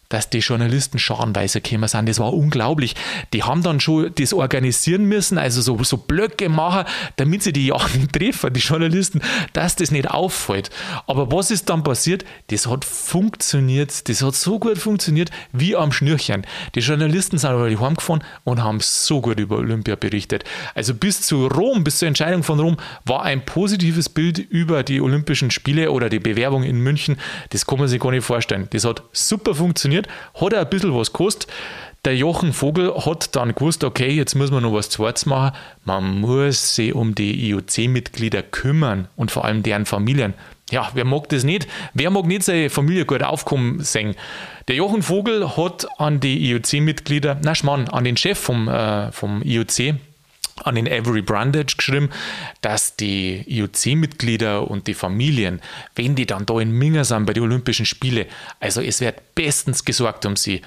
dass 0.10 0.30
die 0.30 0.40
Journalisten 0.40 1.00
scharenweise 1.00 1.62
gekommen 1.62 1.88
sind. 1.88 2.08
Das 2.08 2.20
war 2.20 2.34
unglaublich. 2.34 2.96
Die 3.34 3.44
haben 3.44 3.64
dann 3.64 3.80
schon 3.80 4.12
das 4.16 4.34
organisieren 4.34 5.06
müssen, 5.06 5.38
also 5.38 5.62
so, 5.62 5.84
so 5.84 5.98
Blöcke 5.98 6.50
machen, 6.50 6.86
damit 7.18 7.44
sie 7.44 7.54
die 7.54 7.68
ja 7.68 7.78
nicht 7.96 8.14
treffen, 8.14 8.54
die 8.54 8.60
Journalisten, 8.60 9.22
dass 9.54 9.76
das 9.76 9.92
nicht 9.92 10.10
auffällt. 10.10 10.70
Aber 11.06 11.32
was 11.32 11.52
ist 11.52 11.70
dann 11.70 11.84
passiert? 11.84 12.26
Das 12.48 12.68
hat 12.68 12.86
funktioniert. 12.86 14.08
Das 14.10 14.22
hat 14.22 14.36
so 14.36 14.60
gut 14.60 14.78
funktioniert 14.78 15.30
wie 15.52 15.76
am 15.76 15.92
Schnürchen. 15.92 16.46
Die 16.76 16.80
Journalisten 16.80 17.38
sind 17.38 17.50
aber 17.50 17.70
heimgefahren 17.70 18.24
und 18.44 18.64
haben 18.64 18.80
so 18.82 19.22
gut 19.22 19.40
über 19.40 19.58
Olympia 19.58 19.96
berichtet. 19.96 20.44
Also 20.76 20.94
bis 20.94 21.22
zu 21.22 21.48
Rom, 21.48 21.84
bis 21.84 22.00
zur 22.00 22.08
Entscheidung 22.08 22.44
von 22.44 22.60
Rom, 22.60 22.78
war 23.06 23.24
ein 23.24 23.44
positives 23.46 24.10
Bild 24.10 24.38
über 24.38 24.84
die 24.84 25.02
Olympischen 25.02 25.52
Spiele 25.52 25.92
oder 25.92 26.10
die 26.10 26.20
Bewerbung 26.20 26.64
in 26.64 26.80
München. 26.80 27.18
Das 27.50 27.66
kann 27.66 27.80
man 27.80 27.88
sich 27.88 28.00
gar 28.00 28.12
nicht 28.12 28.24
vorstellen. 28.24 28.68
Das 28.72 28.86
hat 28.86 29.04
super 29.12 29.56
funktioniert, 29.56 29.97
hat 30.36 30.54
er 30.54 30.62
ein 30.62 30.70
bisschen 30.70 30.94
was 30.94 31.12
gekostet. 31.14 31.48
Der 32.06 32.16
Jochen 32.16 32.54
Vogel 32.54 32.94
hat 33.06 33.36
dann 33.36 33.54
gewusst, 33.54 33.84
okay, 33.84 34.10
jetzt 34.10 34.36
muss 34.36 34.52
man 34.52 34.64
noch 34.64 34.74
was 34.74 34.90
Zweites 34.90 35.26
machen. 35.26 35.58
Man 35.84 36.22
muss 36.22 36.76
sich 36.76 36.94
um 36.94 37.16
die 37.16 37.50
IOC-Mitglieder 37.50 38.44
kümmern 38.44 39.08
und 39.16 39.32
vor 39.32 39.44
allem 39.46 39.64
deren 39.64 39.86
Familien. 39.86 40.34
Ja, 40.72 40.90
wer 40.94 41.06
mag 41.06 41.30
das 41.30 41.44
nicht? 41.44 41.68
Wer 41.94 42.10
mag 42.10 42.26
nicht 42.26 42.44
seine 42.44 42.70
Familie 42.70 43.06
gut 43.06 43.24
aufkommen 43.24 43.82
sehen? 43.82 44.16
Der 44.68 44.76
Jochen 44.76 45.02
Vogel 45.02 45.56
hat 45.56 45.88
an 45.98 46.20
die 46.20 46.50
IOC-Mitglieder, 46.50 47.38
na 47.42 47.56
Schmarrn, 47.56 47.90
an 47.90 48.04
den 48.04 48.18
Chef 48.18 48.38
vom, 48.38 48.68
äh, 48.68 49.12
vom 49.12 49.42
IOC, 49.42 49.96
an 50.64 50.76
den 50.76 50.88
Avery 50.88 51.22
Brandage 51.22 51.76
geschrieben, 51.78 52.10
dass 52.62 52.96
die 52.96 53.44
IOC-Mitglieder 53.48 54.70
und 54.70 54.88
die 54.88 54.94
Familien, 54.94 55.62
wenn 55.96 56.16
die 56.16 56.26
dann 56.26 56.46
da 56.46 56.60
in 56.60 56.72
Minga 56.72 57.04
sind 57.04 57.26
bei 57.26 57.34
den 57.34 57.44
Olympischen 57.44 57.86
Spielen, 57.86 58.26
also 58.60 58.82
es 58.82 59.02
wird 59.02 59.36
bestens 59.36 59.86
gesorgt 59.86 60.26
um 60.26 60.36
sie. 60.36 60.62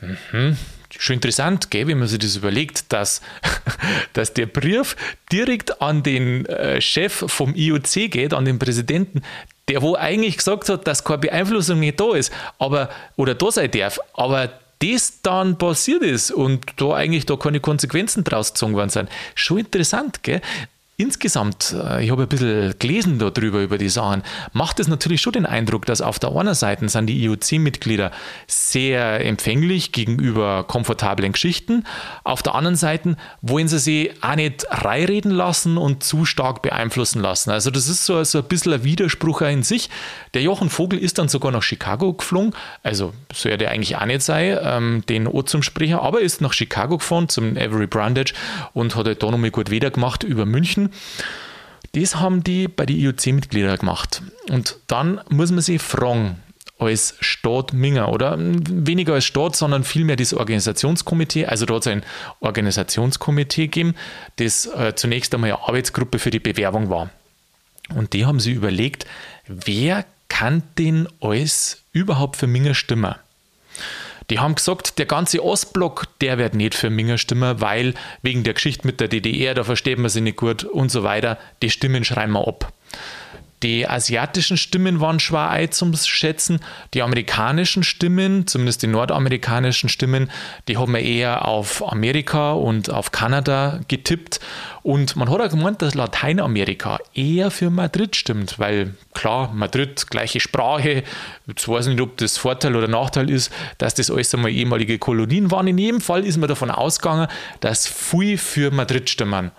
Mhm. 0.00 0.56
Schon 0.98 1.14
interessant, 1.14 1.70
gell, 1.70 1.86
wenn 1.86 1.98
man 1.98 2.08
sich 2.08 2.18
das 2.18 2.36
überlegt, 2.36 2.92
dass, 2.92 3.22
dass 4.12 4.34
der 4.34 4.46
Brief 4.46 4.94
direkt 5.30 5.80
an 5.80 6.02
den 6.02 6.44
äh, 6.46 6.80
Chef 6.80 7.24
vom 7.28 7.54
IOC 7.54 8.10
geht, 8.10 8.34
an 8.34 8.44
den 8.44 8.58
Präsidenten, 8.58 9.22
der 9.68 9.80
wo 9.80 9.94
eigentlich 9.94 10.36
gesagt 10.36 10.68
hat, 10.68 10.86
dass 10.86 11.04
keine 11.04 11.18
Beeinflussung 11.18 11.80
nicht 11.80 11.98
da 11.98 12.14
ist, 12.14 12.32
aber 12.58 12.90
oder 13.16 13.34
da 13.34 13.50
sein 13.50 13.70
darf, 13.70 14.00
aber 14.14 14.52
das 14.82 15.20
dann 15.22 15.58
passiert 15.58 16.02
ist 16.02 16.30
und 16.30 16.64
da 16.76 16.94
eigentlich 16.94 17.26
da 17.26 17.36
keine 17.36 17.60
Konsequenzen 17.60 18.24
draus 18.24 18.52
gezogen 18.52 18.74
worden 18.74 18.90
sind. 18.90 19.08
Schon 19.34 19.58
interessant, 19.58 20.22
gell? 20.22 20.40
Insgesamt, 20.98 21.74
äh, 21.74 22.04
ich 22.04 22.10
habe 22.10 22.22
ein 22.24 22.28
bisschen 22.28 22.74
gelesen 22.78 23.18
darüber, 23.18 23.62
über 23.62 23.78
die 23.78 23.88
Sachen, 23.88 24.22
macht 24.52 24.78
es 24.78 24.88
natürlich 24.88 25.22
schon 25.22 25.32
den 25.32 25.46
Eindruck, 25.46 25.86
dass 25.86 26.02
auf 26.02 26.18
der 26.18 26.36
einen 26.36 26.54
Seite 26.54 26.86
sind 26.86 27.06
die 27.06 27.24
IOC-Mitglieder 27.24 28.10
sehr 28.46 29.24
empfänglich 29.24 29.92
gegenüber 29.92 30.64
komfortablen 30.64 31.32
Geschichten, 31.32 31.84
auf 32.24 32.42
der 32.42 32.54
anderen 32.54 32.76
Seite 32.76 33.16
wollen 33.40 33.68
sie 33.68 33.78
sich 33.78 34.22
auch 34.22 34.36
nicht 34.36 34.66
reireden 34.70 35.30
lassen 35.30 35.78
und 35.78 36.04
zu 36.04 36.26
stark 36.26 36.60
beeinflussen 36.60 37.22
lassen. 37.22 37.50
Also 37.50 37.70
das 37.70 37.88
ist 37.88 38.04
so, 38.04 38.22
so 38.24 38.40
ein 38.40 38.44
bisschen 38.44 38.74
ein 38.74 38.84
Widerspruch 38.84 39.40
in 39.40 39.62
sich. 39.62 39.88
Der 40.34 40.42
Jochen 40.42 40.68
Vogel 40.68 40.98
ist 40.98 41.18
dann 41.18 41.28
sogar 41.28 41.52
nach 41.52 41.62
Chicago 41.62 42.12
geflogen, 42.12 42.52
also 42.82 43.14
soll 43.32 43.56
der 43.56 43.70
eigentlich 43.70 43.96
auch 43.96 44.04
nicht 44.04 44.20
sein, 44.22 44.58
ähm, 44.62 45.02
den 45.08 45.26
O 45.26 45.40
zum 45.40 45.62
Sprecher, 45.62 46.02
aber 46.02 46.20
ist 46.20 46.42
nach 46.42 46.52
Chicago 46.52 46.98
gefahren 46.98 47.30
zum 47.30 47.56
Avery 47.56 47.86
Brandage 47.86 48.34
und 48.74 48.94
hat 48.94 49.06
halt 49.06 49.22
da 49.22 49.30
nochmal 49.30 49.50
gut 49.50 49.70
wieder 49.70 49.90
gemacht 49.90 50.22
über 50.22 50.44
München 50.44 50.81
München. 50.82 51.42
Das 51.94 52.16
haben 52.16 52.42
die 52.42 52.68
bei 52.68 52.86
den 52.86 52.96
IOC-Mitgliedern 52.96 53.76
gemacht. 53.76 54.22
Und 54.48 54.78
dann 54.86 55.20
muss 55.28 55.50
man 55.50 55.60
sich 55.60 55.80
fragen, 55.80 56.36
als 56.78 57.14
Staat 57.20 57.72
Minger 57.72 58.10
oder 58.10 58.36
weniger 58.38 59.14
als 59.14 59.24
Staat, 59.24 59.54
sondern 59.54 59.84
vielmehr 59.84 60.16
das 60.16 60.34
Organisationskomitee. 60.34 61.46
Also 61.46 61.66
es 61.66 61.86
ein 61.86 62.02
Organisationskomitee 62.40 63.66
gegeben, 63.66 63.94
das 64.36 64.66
äh, 64.66 64.94
zunächst 64.96 65.32
einmal 65.34 65.52
eine 65.52 65.62
Arbeitsgruppe 65.62 66.18
für 66.18 66.30
die 66.30 66.40
Bewerbung 66.40 66.90
war. 66.90 67.10
Und 67.94 68.14
die 68.14 68.24
haben 68.24 68.40
sich 68.40 68.54
überlegt, 68.54 69.06
wer 69.46 70.04
kann 70.28 70.62
denn 70.78 71.08
alles 71.20 71.84
überhaupt 71.92 72.36
für 72.36 72.46
Minger 72.46 72.74
stimmen? 72.74 73.14
Die 74.32 74.40
haben 74.40 74.54
gesagt, 74.54 74.98
der 74.98 75.04
ganze 75.04 75.44
Ostblock, 75.44 76.06
der 76.22 76.38
wird 76.38 76.54
nicht 76.54 76.74
für 76.74 76.88
Minger 76.88 77.18
stimmen, 77.18 77.60
weil 77.60 77.92
wegen 78.22 78.44
der 78.44 78.54
Geschichte 78.54 78.86
mit 78.86 78.98
der 78.98 79.08
DDR, 79.08 79.52
da 79.52 79.62
versteht 79.62 79.98
man 79.98 80.08
sie 80.08 80.22
nicht 80.22 80.38
gut 80.38 80.64
und 80.64 80.90
so 80.90 81.02
weiter. 81.02 81.36
Die 81.60 81.68
Stimmen 81.68 82.02
schreiben 82.02 82.32
wir 82.32 82.48
ab. 82.48 82.72
Die 83.62 83.88
asiatischen 83.88 84.56
Stimmen 84.56 85.00
waren 85.00 85.20
schwer 85.20 85.50
ein 85.50 85.70
zum 85.70 85.94
Schätzen. 85.94 86.58
Die 86.94 87.02
amerikanischen 87.02 87.84
Stimmen, 87.84 88.46
zumindest 88.46 88.82
die 88.82 88.88
nordamerikanischen 88.88 89.88
Stimmen, 89.88 90.30
die 90.66 90.76
haben 90.76 90.92
wir 90.92 91.00
eher 91.00 91.46
auf 91.46 91.86
Amerika 91.90 92.52
und 92.52 92.90
auf 92.90 93.12
Kanada 93.12 93.80
getippt. 93.86 94.40
Und 94.82 95.14
man 95.14 95.30
hat 95.30 95.40
auch 95.40 95.48
gemeint, 95.48 95.80
dass 95.80 95.94
Lateinamerika 95.94 96.98
eher 97.14 97.52
für 97.52 97.70
Madrid 97.70 98.16
stimmt, 98.16 98.58
weil 98.58 98.94
klar, 99.14 99.52
Madrid, 99.54 100.10
gleiche 100.10 100.40
Sprache. 100.40 101.04
Jetzt 101.46 101.68
weiß 101.68 101.86
ich 101.86 101.94
nicht, 101.94 102.02
ob 102.02 102.16
das 102.16 102.38
Vorteil 102.38 102.74
oder 102.74 102.88
Nachteil 102.88 103.30
ist, 103.30 103.52
dass 103.78 103.94
das 103.94 104.10
alles 104.10 104.34
einmal 104.34 104.50
ehemalige 104.50 104.98
Kolonien 104.98 105.52
waren. 105.52 105.68
In 105.68 105.78
jedem 105.78 106.00
Fall 106.00 106.26
ist 106.26 106.36
man 106.36 106.48
davon 106.48 106.70
ausgegangen, 106.72 107.28
dass 107.60 107.86
viel 107.86 108.38
für 108.38 108.72
Madrid 108.72 109.08
stimmen. 109.08 109.52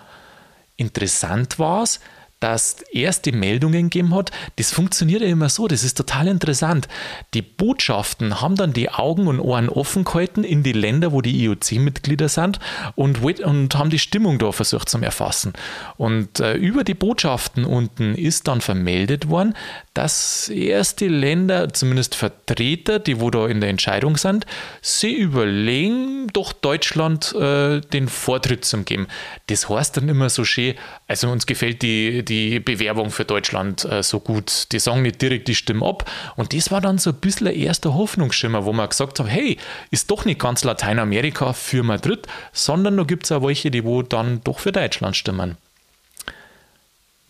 Interessant 0.76 1.58
war 1.58 1.84
es, 1.84 2.00
dass 2.44 2.82
erste 2.92 3.32
Meldungen 3.32 3.88
gegeben 3.88 4.14
hat. 4.14 4.30
Das 4.56 4.70
funktioniert 4.70 5.22
ja 5.22 5.28
immer 5.28 5.48
so, 5.48 5.66
das 5.66 5.82
ist 5.82 5.96
total 5.96 6.28
interessant. 6.28 6.88
Die 7.32 7.40
Botschaften 7.40 8.42
haben 8.42 8.54
dann 8.54 8.74
die 8.74 8.90
Augen 8.90 9.28
und 9.28 9.40
Ohren 9.40 9.70
offen 9.70 10.04
gehalten 10.04 10.44
in 10.44 10.62
die 10.62 10.74
Länder, 10.74 11.12
wo 11.12 11.22
die 11.22 11.42
IOC-Mitglieder 11.42 12.28
sind 12.28 12.58
und, 12.96 13.22
und 13.22 13.74
haben 13.76 13.88
die 13.88 13.98
Stimmung 13.98 14.38
da 14.38 14.52
versucht 14.52 14.90
zu 14.90 14.98
erfassen. 14.98 15.54
Und 15.96 16.38
äh, 16.40 16.52
über 16.52 16.84
die 16.84 16.92
Botschaften 16.92 17.64
unten 17.64 18.14
ist 18.14 18.46
dann 18.46 18.60
vermeldet 18.60 19.30
worden, 19.30 19.54
dass 19.94 20.50
erste 20.50 21.06
Länder, 21.06 21.72
zumindest 21.72 22.14
Vertreter, 22.14 22.98
die 22.98 23.20
wo 23.20 23.30
da 23.30 23.46
in 23.46 23.62
der 23.62 23.70
Entscheidung 23.70 24.18
sind, 24.18 24.44
sie 24.82 25.14
überlegen, 25.14 26.26
doch 26.34 26.52
Deutschland 26.52 27.34
äh, 27.34 27.80
den 27.80 28.08
Vortritt 28.08 28.66
zu 28.66 28.82
geben. 28.82 29.06
Das 29.46 29.70
heißt 29.70 29.96
dann 29.96 30.10
immer 30.10 30.28
so 30.28 30.44
schön, 30.44 30.74
also 31.06 31.30
uns 31.30 31.46
gefällt 31.46 31.80
die, 31.80 32.22
die 32.24 32.33
Bewerbung 32.60 33.10
für 33.10 33.24
Deutschland 33.24 33.84
äh, 33.84 34.02
so 34.02 34.20
gut. 34.20 34.72
Die 34.72 34.78
sagen 34.78 35.02
nicht 35.02 35.20
direkt 35.20 35.48
die 35.48 35.54
Stimme 35.54 35.86
ab. 35.86 36.10
Und 36.36 36.52
das 36.52 36.70
war 36.70 36.80
dann 36.80 36.98
so 36.98 37.10
ein 37.10 37.16
bisschen 37.16 37.48
ein 37.48 37.54
erster 37.54 37.94
Hoffnungsschimmer, 37.94 38.64
wo 38.64 38.72
man 38.72 38.88
gesagt 38.88 39.20
hat, 39.20 39.28
hey, 39.28 39.58
ist 39.90 40.10
doch 40.10 40.24
nicht 40.24 40.40
ganz 40.40 40.64
Lateinamerika 40.64 41.52
für 41.52 41.82
Madrid, 41.82 42.26
sondern 42.52 42.96
da 42.96 43.04
gibt 43.04 43.24
es 43.24 43.32
auch 43.32 43.42
welche, 43.42 43.70
die 43.70 43.84
wo 43.84 44.02
dann 44.02 44.42
doch 44.44 44.60
für 44.60 44.72
Deutschland 44.72 45.16
stimmen. 45.16 45.56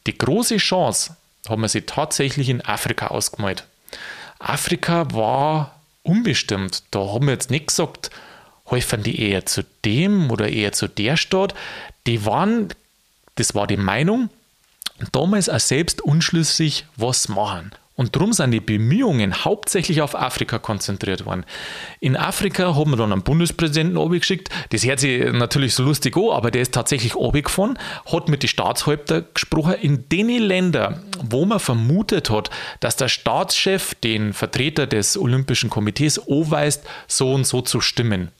Die 0.06 0.16
große 0.16 0.58
Chance 0.58 1.16
haben 1.48 1.62
wir 1.62 1.68
sie 1.68 1.82
tatsächlich 1.82 2.48
in 2.48 2.64
Afrika 2.64 3.08
ausgemalt. 3.08 3.66
Afrika 4.38 5.12
war 5.12 5.80
unbestimmt. 6.02 6.82
Da 6.90 7.00
haben 7.00 7.26
wir 7.26 7.32
jetzt 7.32 7.50
nicht 7.50 7.68
gesagt, 7.68 8.10
häufern 8.70 9.02
die 9.02 9.20
eher 9.20 9.46
zu 9.46 9.64
dem 9.84 10.30
oder 10.30 10.48
eher 10.48 10.72
zu 10.72 10.88
der 10.88 11.16
Stadt. 11.16 11.54
Die 12.06 12.24
waren, 12.24 12.68
das 13.36 13.54
war 13.54 13.66
die 13.66 13.76
Meinung, 13.76 14.30
damals 15.12 15.48
auch 15.48 15.60
selbst 15.60 16.02
unschlüssig, 16.02 16.86
was 16.96 17.28
machen. 17.28 17.72
Und 17.96 18.16
darum 18.16 18.32
sind 18.32 18.50
die 18.50 18.60
Bemühungen 18.60 19.44
hauptsächlich 19.44 20.02
auf 20.02 20.16
Afrika 20.16 20.58
konzentriert 20.58 21.26
worden. 21.26 21.44
In 22.00 22.16
Afrika 22.16 22.74
haben 22.74 22.90
wir 22.90 22.96
dann 22.96 23.12
einen 23.12 23.22
Bundespräsidenten 23.22 24.10
geschickt. 24.10 24.48
Das 24.70 24.84
hört 24.84 24.98
sich 24.98 25.32
natürlich 25.32 25.74
so 25.74 25.84
lustig 25.84 26.16
an, 26.16 26.30
aber 26.30 26.50
der 26.50 26.62
ist 26.62 26.74
tatsächlich 26.74 27.12
gefahren, 27.12 27.78
hat 28.12 28.28
mit 28.28 28.42
den 28.42 28.48
Staatshäuptern 28.48 29.26
gesprochen 29.32 29.74
in 29.80 30.08
den 30.08 30.28
Ländern, 30.40 31.04
wo 31.22 31.44
man 31.44 31.60
vermutet 31.60 32.30
hat, 32.30 32.50
dass 32.80 32.96
der 32.96 33.08
Staatschef 33.08 33.94
den 33.94 34.32
Vertreter 34.32 34.88
des 34.88 35.16
Olympischen 35.16 35.70
Komitees 35.70 36.18
anweist, 36.28 36.84
so 37.06 37.32
und 37.32 37.46
so 37.46 37.60
zu 37.60 37.80
stimmen. 37.80 38.32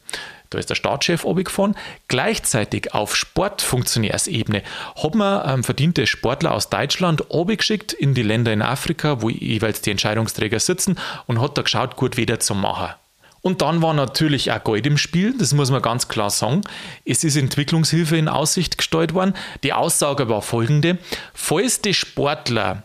Da 0.54 0.60
ist 0.60 0.70
der 0.70 0.76
Staatschef 0.76 1.24
gefahren. 1.24 1.74
Gleichzeitig 2.06 2.94
auf 2.94 3.16
Sportfunktionärsebene 3.16 4.62
hat 5.02 5.14
man 5.16 5.48
ähm, 5.48 5.64
verdiente 5.64 6.06
Sportler 6.06 6.52
aus 6.52 6.70
Deutschland 6.70 7.24
geschickt 7.46 7.92
in 7.92 8.14
die 8.14 8.22
Länder 8.22 8.52
in 8.52 8.62
Afrika, 8.62 9.20
wo 9.20 9.30
jeweils 9.30 9.80
die 9.80 9.90
Entscheidungsträger 9.90 10.60
sitzen 10.60 10.96
und 11.26 11.40
hat 11.40 11.58
da 11.58 11.62
geschaut, 11.62 11.96
gut 11.96 12.16
wieder 12.16 12.38
zu 12.38 12.54
machen. 12.54 12.94
Und 13.40 13.62
dann 13.62 13.82
war 13.82 13.94
natürlich 13.94 14.52
auch 14.52 14.62
Gold 14.62 14.86
im 14.86 14.96
Spiel, 14.96 15.36
das 15.36 15.52
muss 15.52 15.72
man 15.72 15.82
ganz 15.82 16.06
klar 16.06 16.30
sagen. 16.30 16.62
Es 17.04 17.24
ist 17.24 17.36
Entwicklungshilfe 17.36 18.16
in 18.16 18.28
Aussicht 18.28 18.78
gestellt 18.78 19.12
worden. 19.12 19.34
Die 19.64 19.72
Aussage 19.72 20.28
war 20.28 20.40
folgende: 20.40 20.98
Falls 21.34 21.80
die 21.80 21.94
Sportler 21.94 22.84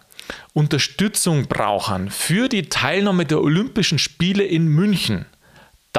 Unterstützung 0.54 1.48
brauchen 1.48 2.10
für 2.10 2.50
die 2.50 2.68
Teilnahme 2.68 3.26
der 3.26 3.42
Olympischen 3.42 4.00
Spiele 4.00 4.44
in 4.44 4.68
München, 4.68 5.26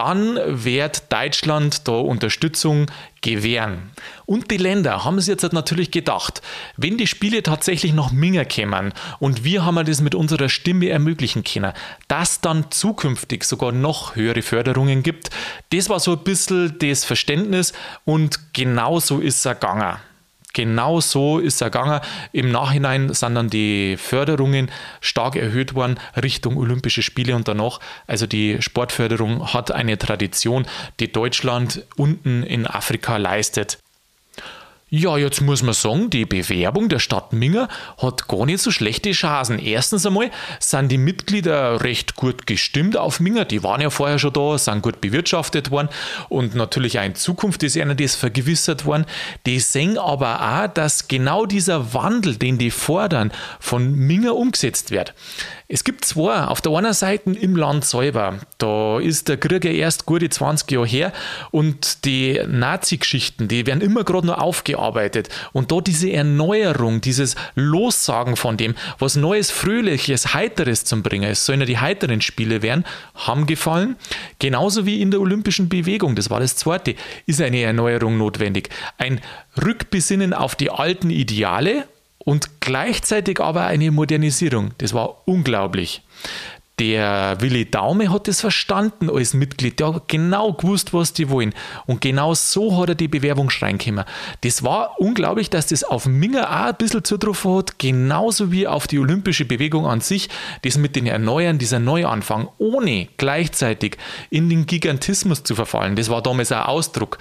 dann 0.00 0.38
wird 0.46 1.12
Deutschland 1.12 1.86
da 1.86 1.92
Unterstützung 1.92 2.86
gewähren. 3.20 3.90
Und 4.24 4.50
die 4.50 4.56
Länder 4.56 5.04
haben 5.04 5.18
es 5.18 5.26
jetzt 5.26 5.52
natürlich 5.52 5.90
gedacht, 5.90 6.40
wenn 6.78 6.96
die 6.96 7.06
Spiele 7.06 7.42
tatsächlich 7.42 7.92
noch 7.92 8.10
Minger 8.10 8.46
kämen 8.46 8.94
und 9.18 9.44
wir 9.44 9.66
haben 9.66 9.84
das 9.84 10.00
mit 10.00 10.14
unserer 10.14 10.48
Stimme 10.48 10.88
ermöglichen 10.88 11.44
können, 11.44 11.74
dass 12.08 12.40
dann 12.40 12.70
zukünftig 12.70 13.44
sogar 13.44 13.72
noch 13.72 14.16
höhere 14.16 14.40
Förderungen 14.40 15.02
gibt, 15.02 15.28
das 15.70 15.90
war 15.90 16.00
so 16.00 16.12
ein 16.12 16.24
bisschen 16.24 16.78
das 16.78 17.04
Verständnis 17.04 17.74
und 18.06 18.54
genau 18.54 19.00
so 19.00 19.20
ist 19.20 19.44
es 19.44 19.52
gegangen. 19.52 19.98
Genau 20.52 21.00
so 21.00 21.38
ist 21.38 21.60
er 21.60 21.70
gegangen. 21.70 22.00
Im 22.32 22.50
Nachhinein 22.50 23.12
sind 23.14 23.34
dann 23.34 23.50
die 23.50 23.96
Förderungen 23.96 24.70
stark 25.00 25.36
erhöht 25.36 25.74
worden 25.74 25.98
Richtung 26.20 26.56
Olympische 26.56 27.02
Spiele 27.02 27.36
und 27.36 27.46
danach. 27.46 27.80
Also 28.06 28.26
die 28.26 28.60
Sportförderung 28.60 29.52
hat 29.52 29.70
eine 29.70 29.98
Tradition, 29.98 30.66
die 30.98 31.12
Deutschland 31.12 31.86
unten 31.96 32.42
in 32.42 32.66
Afrika 32.66 33.16
leistet. 33.16 33.78
Ja, 34.92 35.16
jetzt 35.16 35.40
muss 35.40 35.62
man 35.62 35.72
sagen, 35.72 36.10
die 36.10 36.24
Bewerbung 36.24 36.88
der 36.88 36.98
Stadt 36.98 37.32
Minger 37.32 37.68
hat 37.98 38.26
gar 38.26 38.44
nicht 38.44 38.58
so 38.58 38.72
schlechte 38.72 39.12
Chancen. 39.12 39.60
Erstens 39.60 40.04
einmal 40.04 40.32
sind 40.58 40.88
die 40.88 40.98
Mitglieder 40.98 41.84
recht 41.84 42.16
gut 42.16 42.44
gestimmt 42.44 42.96
auf 42.96 43.20
Minger. 43.20 43.44
Die 43.44 43.62
waren 43.62 43.80
ja 43.80 43.90
vorher 43.90 44.18
schon 44.18 44.32
da, 44.32 44.58
sind 44.58 44.82
gut 44.82 45.00
bewirtschaftet 45.00 45.70
worden 45.70 45.90
und 46.28 46.56
natürlich 46.56 46.98
auch 46.98 47.04
in 47.04 47.14
Zukunft 47.14 47.62
ist 47.62 47.76
ihnen 47.76 47.96
das 47.96 48.16
vergewissert 48.16 48.84
worden. 48.84 49.06
Die 49.46 49.60
sehen 49.60 49.96
aber 49.96 50.40
auch, 50.40 50.66
dass 50.66 51.06
genau 51.06 51.46
dieser 51.46 51.94
Wandel, 51.94 52.34
den 52.34 52.58
die 52.58 52.72
fordern, 52.72 53.30
von 53.60 53.94
Minger 53.94 54.34
umgesetzt 54.34 54.90
wird. 54.90 55.14
Es 55.72 55.84
gibt 55.84 56.04
zwei. 56.04 56.46
Auf 56.46 56.60
der 56.60 56.72
einen 56.72 56.92
Seite 56.92 57.30
im 57.30 57.54
Land 57.54 57.84
selber. 57.84 58.40
Da 58.58 58.98
ist 58.98 59.28
der 59.28 59.36
Krieg 59.36 59.64
ja 59.64 59.70
erst 59.70 60.04
gute 60.04 60.28
20 60.28 60.68
Jahre 60.68 60.84
her 60.84 61.12
und 61.52 62.04
die 62.04 62.40
Nazi-Geschichten, 62.44 63.46
die 63.46 63.66
werden 63.66 63.80
immer 63.80 64.02
gerade 64.02 64.26
noch 64.26 64.38
aufgearbeitet. 64.38 65.28
Und 65.52 65.70
da 65.70 65.80
diese 65.80 66.10
Erneuerung, 66.10 67.00
dieses 67.00 67.36
Lossagen 67.54 68.34
von 68.34 68.56
dem, 68.56 68.74
was 68.98 69.14
Neues, 69.14 69.52
Fröhliches, 69.52 70.34
Heiteres 70.34 70.84
zum 70.84 71.04
Bringen. 71.04 71.30
Es 71.30 71.46
sollen 71.46 71.60
ja 71.60 71.66
die 71.66 71.78
heiteren 71.78 72.20
Spiele 72.20 72.62
werden, 72.62 72.84
haben 73.14 73.46
gefallen. 73.46 73.94
Genauso 74.40 74.86
wie 74.86 75.00
in 75.00 75.12
der 75.12 75.20
olympischen 75.20 75.68
Bewegung, 75.68 76.16
das 76.16 76.30
war 76.30 76.40
das 76.40 76.56
zweite, 76.56 76.96
ist 77.26 77.40
eine 77.40 77.62
Erneuerung 77.62 78.18
notwendig. 78.18 78.70
Ein 78.98 79.20
Rückbesinnen 79.64 80.34
auf 80.34 80.56
die 80.56 80.70
alten 80.70 81.10
Ideale, 81.10 81.86
und 82.30 82.60
gleichzeitig 82.60 83.40
aber 83.40 83.66
eine 83.66 83.90
Modernisierung. 83.90 84.70
Das 84.78 84.94
war 84.94 85.26
unglaublich. 85.26 86.02
Der 86.80 87.36
Willi 87.40 87.70
Daume 87.70 88.10
hat 88.10 88.26
das 88.26 88.40
verstanden 88.40 89.10
als 89.10 89.34
Mitglied. 89.34 89.78
Der 89.78 89.96
hat 89.96 90.08
genau 90.08 90.54
gewusst, 90.54 90.94
was 90.94 91.12
die 91.12 91.28
wollen. 91.28 91.52
Und 91.84 92.00
genau 92.00 92.32
so 92.32 92.80
hat 92.80 92.88
er 92.88 92.94
die 92.94 93.06
Bewerbung 93.06 93.50
schreien 93.50 93.76
können. 93.76 94.06
Das 94.40 94.62
war 94.62 94.98
unglaublich, 94.98 95.50
dass 95.50 95.66
das 95.66 95.84
auf 95.84 96.06
Minger 96.06 96.48
auch 96.48 96.68
ein 96.68 96.76
bisschen 96.78 97.04
zutroffen 97.04 97.54
hat, 97.54 97.78
genauso 97.78 98.50
wie 98.50 98.66
auf 98.66 98.86
die 98.86 98.98
olympische 98.98 99.44
Bewegung 99.44 99.86
an 99.86 100.00
sich. 100.00 100.30
Das 100.62 100.78
mit 100.78 100.96
den 100.96 101.06
Erneuern, 101.06 101.58
dieser 101.58 101.80
Neuanfang, 101.80 102.48
ohne 102.56 103.08
gleichzeitig 103.18 103.98
in 104.30 104.48
den 104.48 104.64
Gigantismus 104.64 105.42
zu 105.42 105.54
verfallen. 105.54 105.96
Das 105.96 106.08
war 106.08 106.22
damals 106.22 106.50
ein 106.50 106.62
Ausdruck. 106.62 107.18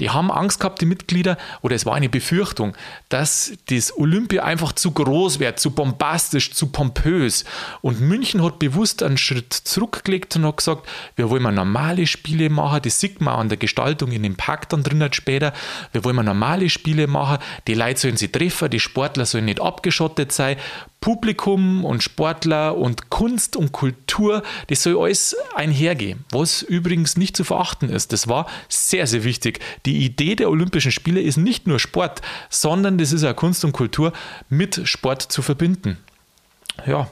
Die 0.00 0.10
haben 0.10 0.32
Angst 0.32 0.58
gehabt, 0.58 0.80
die 0.80 0.86
Mitglieder, 0.86 1.38
oder 1.62 1.76
es 1.76 1.86
war 1.86 1.94
eine 1.94 2.08
Befürchtung, 2.08 2.76
dass 3.08 3.52
das 3.70 3.96
Olympia 3.96 4.42
einfach 4.42 4.72
zu 4.72 4.90
groß 4.90 5.38
wird, 5.38 5.60
zu 5.60 5.70
bombastisch, 5.70 6.52
zu 6.52 6.66
pompös. 6.66 7.44
Und 7.82 8.00
München 8.00 8.42
hat 8.42 8.58
bewusst 8.58 8.95
einen 9.02 9.18
Schritt 9.18 9.52
zurückgelegt 9.52 10.36
und 10.36 10.44
hat 10.44 10.58
gesagt, 10.58 10.88
wir 11.16 11.30
wollen 11.30 11.42
mal 11.42 11.52
normale 11.52 12.06
Spiele 12.06 12.50
machen, 12.50 12.80
das 12.82 13.00
sieht 13.00 13.20
man 13.20 13.34
an 13.34 13.48
der 13.48 13.58
Gestaltung 13.58 14.12
in 14.12 14.22
dem 14.22 14.36
Park 14.36 14.68
dann 14.68 14.82
drin 14.82 15.06
später. 15.12 15.52
Wir 15.92 16.04
wollen 16.04 16.16
mal 16.16 16.22
normale 16.22 16.68
Spiele 16.68 17.06
machen, 17.06 17.38
die 17.66 17.74
Leute 17.74 18.00
sollen 18.00 18.16
sich 18.16 18.32
treffen, 18.32 18.70
die 18.70 18.80
Sportler 18.80 19.26
sollen 19.26 19.46
nicht 19.46 19.60
abgeschottet 19.60 20.32
sein. 20.32 20.56
Publikum 21.00 21.84
und 21.84 22.02
Sportler 22.02 22.76
und 22.76 23.10
Kunst 23.10 23.54
und 23.54 23.70
Kultur, 23.70 24.42
das 24.68 24.82
soll 24.82 25.00
alles 25.00 25.36
einhergehen. 25.54 26.24
Was 26.30 26.62
übrigens 26.62 27.16
nicht 27.16 27.36
zu 27.36 27.44
verachten 27.44 27.90
ist. 27.90 28.12
Das 28.12 28.26
war 28.26 28.46
sehr, 28.68 29.06
sehr 29.06 29.22
wichtig. 29.22 29.60
Die 29.84 30.04
Idee 30.04 30.34
der 30.34 30.50
Olympischen 30.50 30.90
Spiele 30.90 31.20
ist 31.20 31.36
nicht 31.36 31.66
nur 31.66 31.78
Sport, 31.78 32.22
sondern 32.50 32.98
das 32.98 33.12
ist 33.12 33.24
auch 33.24 33.36
Kunst 33.36 33.64
und 33.64 33.72
Kultur 33.72 34.12
mit 34.48 34.80
Sport 34.88 35.22
zu 35.22 35.42
verbinden. 35.42 35.98
Ja, 36.84 37.08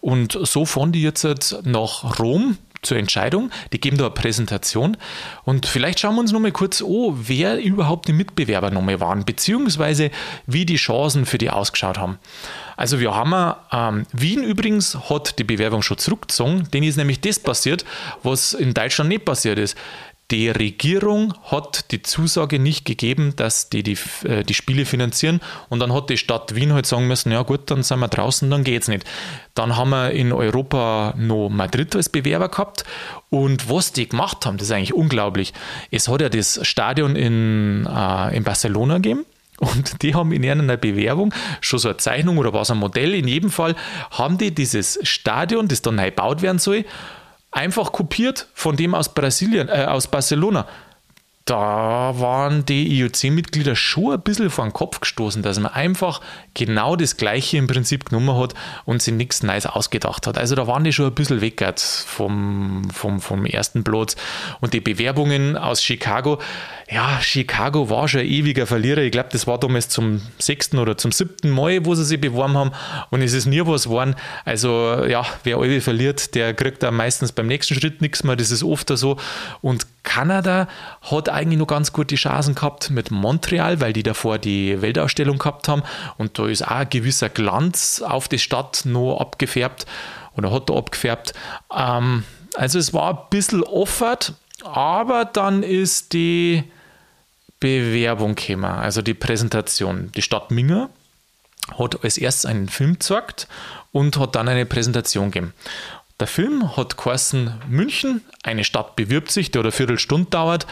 und 0.00 0.38
so 0.42 0.66
fahren 0.66 0.92
die 0.92 1.02
jetzt 1.02 1.24
nach 1.64 2.18
Rom 2.18 2.58
zur 2.82 2.96
Entscheidung. 2.96 3.50
Die 3.72 3.80
geben 3.80 3.98
da 3.98 4.06
eine 4.06 4.14
Präsentation. 4.14 4.96
Und 5.44 5.66
vielleicht 5.66 6.00
schauen 6.00 6.14
wir 6.14 6.20
uns 6.20 6.32
nochmal 6.32 6.52
kurz 6.52 6.82
an, 6.82 7.14
wer 7.16 7.60
überhaupt 7.60 8.08
die 8.08 8.12
Mitbewerber 8.12 8.70
nochmal 8.70 9.00
waren, 9.00 9.24
beziehungsweise 9.24 10.10
wie 10.46 10.64
die 10.64 10.76
Chancen 10.76 11.26
für 11.26 11.38
die 11.38 11.50
ausgeschaut 11.50 11.98
haben. 11.98 12.18
Also 12.76 13.00
wir 13.00 13.14
haben 13.14 13.54
ähm, 13.72 14.06
Wien 14.12 14.42
übrigens 14.42 14.96
hat 15.08 15.38
die 15.38 15.44
Bewerbung 15.44 15.82
schon 15.82 15.98
zurückgezogen, 15.98 16.68
denen 16.72 16.86
ist 16.86 16.96
nämlich 16.96 17.20
das 17.20 17.38
passiert, 17.38 17.84
was 18.22 18.52
in 18.52 18.74
Deutschland 18.74 19.08
nicht 19.08 19.24
passiert 19.24 19.58
ist. 19.58 19.76
Die 20.32 20.48
Regierung 20.48 21.34
hat 21.44 21.92
die 21.92 22.02
Zusage 22.02 22.58
nicht 22.58 22.84
gegeben, 22.84 23.34
dass 23.36 23.70
die 23.70 23.84
die, 23.84 23.96
äh, 24.24 24.42
die 24.42 24.54
Spiele 24.54 24.84
finanzieren 24.84 25.40
und 25.68 25.78
dann 25.78 25.92
hat 25.92 26.10
die 26.10 26.16
Stadt 26.16 26.56
Wien 26.56 26.72
halt 26.72 26.86
sagen 26.86 27.06
müssen, 27.06 27.30
ja 27.30 27.42
gut, 27.42 27.70
dann 27.70 27.84
sind 27.84 28.00
wir 28.00 28.08
draußen, 28.08 28.50
dann 28.50 28.64
geht's 28.64 28.88
nicht. 28.88 29.04
Dann 29.54 29.76
haben 29.76 29.90
wir 29.90 30.10
in 30.10 30.32
Europa 30.32 31.14
noch 31.16 31.48
Madrid 31.48 31.94
als 31.94 32.08
Bewerber 32.08 32.48
gehabt 32.48 32.84
und 33.30 33.70
was 33.70 33.92
die 33.92 34.08
gemacht 34.08 34.46
haben, 34.46 34.56
das 34.56 34.66
ist 34.66 34.72
eigentlich 34.72 34.94
unglaublich. 34.94 35.52
Es 35.92 36.08
hat 36.08 36.20
ja 36.20 36.28
das 36.28 36.58
Stadion 36.66 37.14
in, 37.14 37.86
äh, 37.86 38.36
in 38.36 38.42
Barcelona 38.42 38.96
gegeben 38.96 39.26
und 39.58 40.02
die 40.02 40.14
haben 40.16 40.32
in 40.32 40.44
einer 40.44 40.76
Bewerbung 40.76 41.32
schon 41.60 41.78
so 41.78 41.88
eine 41.88 41.98
Zeichnung 41.98 42.38
oder 42.38 42.52
was 42.52 42.72
ein 42.72 42.78
Modell. 42.78 43.14
In 43.14 43.28
jedem 43.28 43.50
Fall 43.50 43.76
haben 44.10 44.38
die 44.38 44.52
dieses 44.52 44.98
Stadion, 45.02 45.68
das 45.68 45.82
dann 45.82 45.94
neu 45.94 46.06
gebaut 46.06 46.42
werden 46.42 46.58
soll, 46.58 46.84
einfach 47.56 47.90
kopiert 47.90 48.46
von 48.54 48.76
dem 48.76 48.94
aus 48.94 49.12
Brasilien, 49.12 49.68
äh, 49.68 49.86
aus 49.88 50.06
Barcelona. 50.06 50.66
Da 51.46 52.12
waren 52.18 52.66
die 52.66 52.98
IOC-Mitglieder 52.98 53.76
schon 53.76 54.14
ein 54.14 54.20
bisschen 54.20 54.50
vor 54.50 54.64
den 54.64 54.72
Kopf 54.72 54.98
gestoßen, 54.98 55.42
dass 55.42 55.60
man 55.60 55.72
einfach 55.72 56.20
genau 56.54 56.96
das 56.96 57.16
Gleiche 57.16 57.56
im 57.56 57.68
Prinzip 57.68 58.06
genommen 58.06 58.36
hat 58.36 58.54
und 58.84 59.00
sich 59.00 59.14
nichts 59.14 59.44
Neues 59.44 59.64
ausgedacht 59.64 60.26
hat. 60.26 60.38
Also 60.38 60.56
da 60.56 60.66
waren 60.66 60.82
die 60.82 60.92
schon 60.92 61.06
ein 61.06 61.14
bisschen 61.14 61.40
weg 61.40 61.64
vom, 61.78 62.90
vom, 62.92 63.20
vom 63.20 63.46
ersten 63.46 63.84
Platz. 63.84 64.16
Und 64.60 64.74
die 64.74 64.80
Bewerbungen 64.80 65.56
aus 65.56 65.84
Chicago, 65.84 66.40
ja, 66.90 67.20
Chicago 67.20 67.88
war 67.88 68.08
schon 68.08 68.22
ein 68.22 68.26
ewiger 68.26 68.66
Verlierer. 68.66 69.02
Ich 69.02 69.12
glaube, 69.12 69.28
das 69.30 69.46
war 69.46 69.60
damals 69.60 69.88
zum 69.88 70.22
sechsten 70.40 70.80
oder 70.80 70.98
zum 70.98 71.12
siebten 71.12 71.50
Mal, 71.50 71.86
wo 71.86 71.94
sie 71.94 72.04
sich 72.04 72.20
beworben 72.20 72.56
haben 72.56 72.72
und 73.10 73.22
es 73.22 73.32
ist 73.32 73.46
nie 73.46 73.64
was 73.64 73.84
geworden. 73.84 74.16
Also 74.44 75.04
ja, 75.06 75.24
wer 75.44 75.58
alle 75.58 75.80
verliert, 75.80 76.34
der 76.34 76.54
kriegt 76.54 76.82
dann 76.82 76.96
meistens 76.96 77.30
beim 77.30 77.46
nächsten 77.46 77.76
Schritt 77.76 78.00
nichts 78.00 78.24
mehr. 78.24 78.34
Das 78.34 78.50
ist 78.50 78.64
oft 78.64 78.88
so. 78.88 79.16
Und 79.62 79.86
Kanada 80.16 80.66
hat 81.02 81.28
eigentlich 81.28 81.58
noch 81.58 81.66
ganz 81.66 81.92
gute 81.92 82.14
Chancen 82.14 82.54
gehabt 82.54 82.88
mit 82.88 83.10
Montreal, 83.10 83.82
weil 83.82 83.92
die 83.92 84.02
davor 84.02 84.38
die 84.38 84.80
Weltausstellung 84.80 85.36
gehabt 85.36 85.68
haben 85.68 85.82
und 86.16 86.38
da 86.38 86.46
ist 86.46 86.62
auch 86.62 86.70
ein 86.70 86.88
gewisser 86.88 87.28
Glanz 87.28 88.00
auf 88.00 88.26
die 88.26 88.38
Stadt 88.38 88.86
noch 88.86 89.20
abgefärbt 89.20 89.84
oder 90.34 90.50
hat 90.50 90.70
da 90.70 90.74
abgefärbt. 90.74 91.34
Ähm, 91.70 92.24
also 92.54 92.78
es 92.78 92.94
war 92.94 93.10
ein 93.10 93.18
bisschen 93.28 93.62
offert, 93.62 94.32
aber 94.64 95.26
dann 95.26 95.62
ist 95.62 96.14
die 96.14 96.64
Bewerbung 97.60 98.36
gekommen, 98.36 98.64
also 98.64 99.02
die 99.02 99.12
Präsentation. 99.12 100.12
Die 100.12 100.22
Stadt 100.22 100.50
Minger 100.50 100.88
hat 101.78 102.02
als 102.02 102.16
erstes 102.16 102.46
einen 102.46 102.70
Film 102.70 102.94
gezeigt 102.94 103.48
und 103.92 104.16
hat 104.16 104.34
dann 104.34 104.48
eine 104.48 104.64
Präsentation 104.64 105.30
gegeben. 105.30 105.52
Der 106.18 106.26
Film 106.26 106.76
hat 106.76 106.96
geheißen 106.96 107.52
München, 107.68 108.22
eine 108.42 108.64
Stadt 108.64 108.96
bewirbt 108.96 109.30
sich, 109.30 109.50
der 109.50 109.60
eine 109.60 109.72
Viertelstunde 109.72 110.30
dauert. 110.30 110.66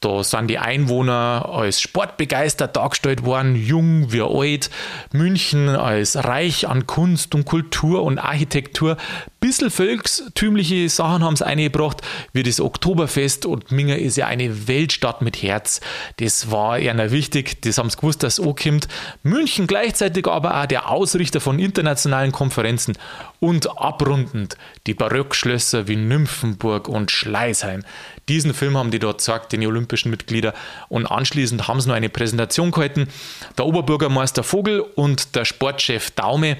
Da 0.00 0.22
sind 0.22 0.46
die 0.46 0.58
Einwohner 0.58 1.48
als 1.52 1.80
sportbegeistert 1.80 2.76
dargestellt 2.76 3.24
worden, 3.24 3.56
jung 3.56 4.12
wie 4.12 4.22
alt. 4.22 4.70
München 5.12 5.68
als 5.68 6.14
reich 6.14 6.68
an 6.68 6.86
Kunst 6.86 7.34
und 7.34 7.44
Kultur 7.44 8.04
und 8.04 8.20
Architektur. 8.20 8.96
Bissel 9.40 9.70
volkstümliche 9.70 10.88
Sachen 10.88 11.24
haben 11.24 11.34
es 11.34 11.42
eingebracht, 11.42 12.02
wie 12.32 12.44
das 12.44 12.60
Oktoberfest. 12.60 13.44
Und 13.44 13.72
Minger 13.72 13.98
ist 13.98 14.16
ja 14.16 14.28
eine 14.28 14.68
Weltstadt 14.68 15.20
mit 15.20 15.42
Herz. 15.42 15.80
Das 16.18 16.52
war 16.52 16.78
eher 16.78 17.10
wichtig, 17.10 17.60
das 17.62 17.78
haben 17.78 17.90
sie 17.90 17.96
gewusst, 17.96 18.22
dass 18.22 18.38
es 18.38 18.46
ankommt. 18.46 18.86
München 19.24 19.66
gleichzeitig 19.66 20.28
aber 20.28 20.60
auch 20.60 20.66
der 20.66 20.90
Ausrichter 20.90 21.40
von 21.40 21.58
internationalen 21.58 22.30
Konferenzen. 22.30 22.96
Und 23.40 23.80
abrundend 23.80 24.56
die 24.86 24.94
Barockschlösser 24.94 25.86
wie 25.86 25.96
Nymphenburg 25.96 26.88
und 26.88 27.10
Schleißheim. 27.10 27.84
Diesen 28.28 28.52
Film 28.52 28.76
haben 28.76 28.90
die 28.90 28.98
dort 28.98 29.18
gezeigt, 29.18 29.52
den 29.52 29.64
olympischen 29.64 29.87
Mitglieder. 30.10 30.54
Und 30.88 31.06
anschließend 31.06 31.68
haben 31.68 31.80
sie 31.80 31.88
noch 31.88 31.96
eine 31.96 32.08
Präsentation 32.08 32.70
gehalten. 32.70 33.08
Der 33.56 33.66
Oberbürgermeister 33.66 34.42
Vogel 34.42 34.80
und 34.80 35.34
der 35.34 35.44
Sportchef 35.44 36.10
Daume. 36.12 36.56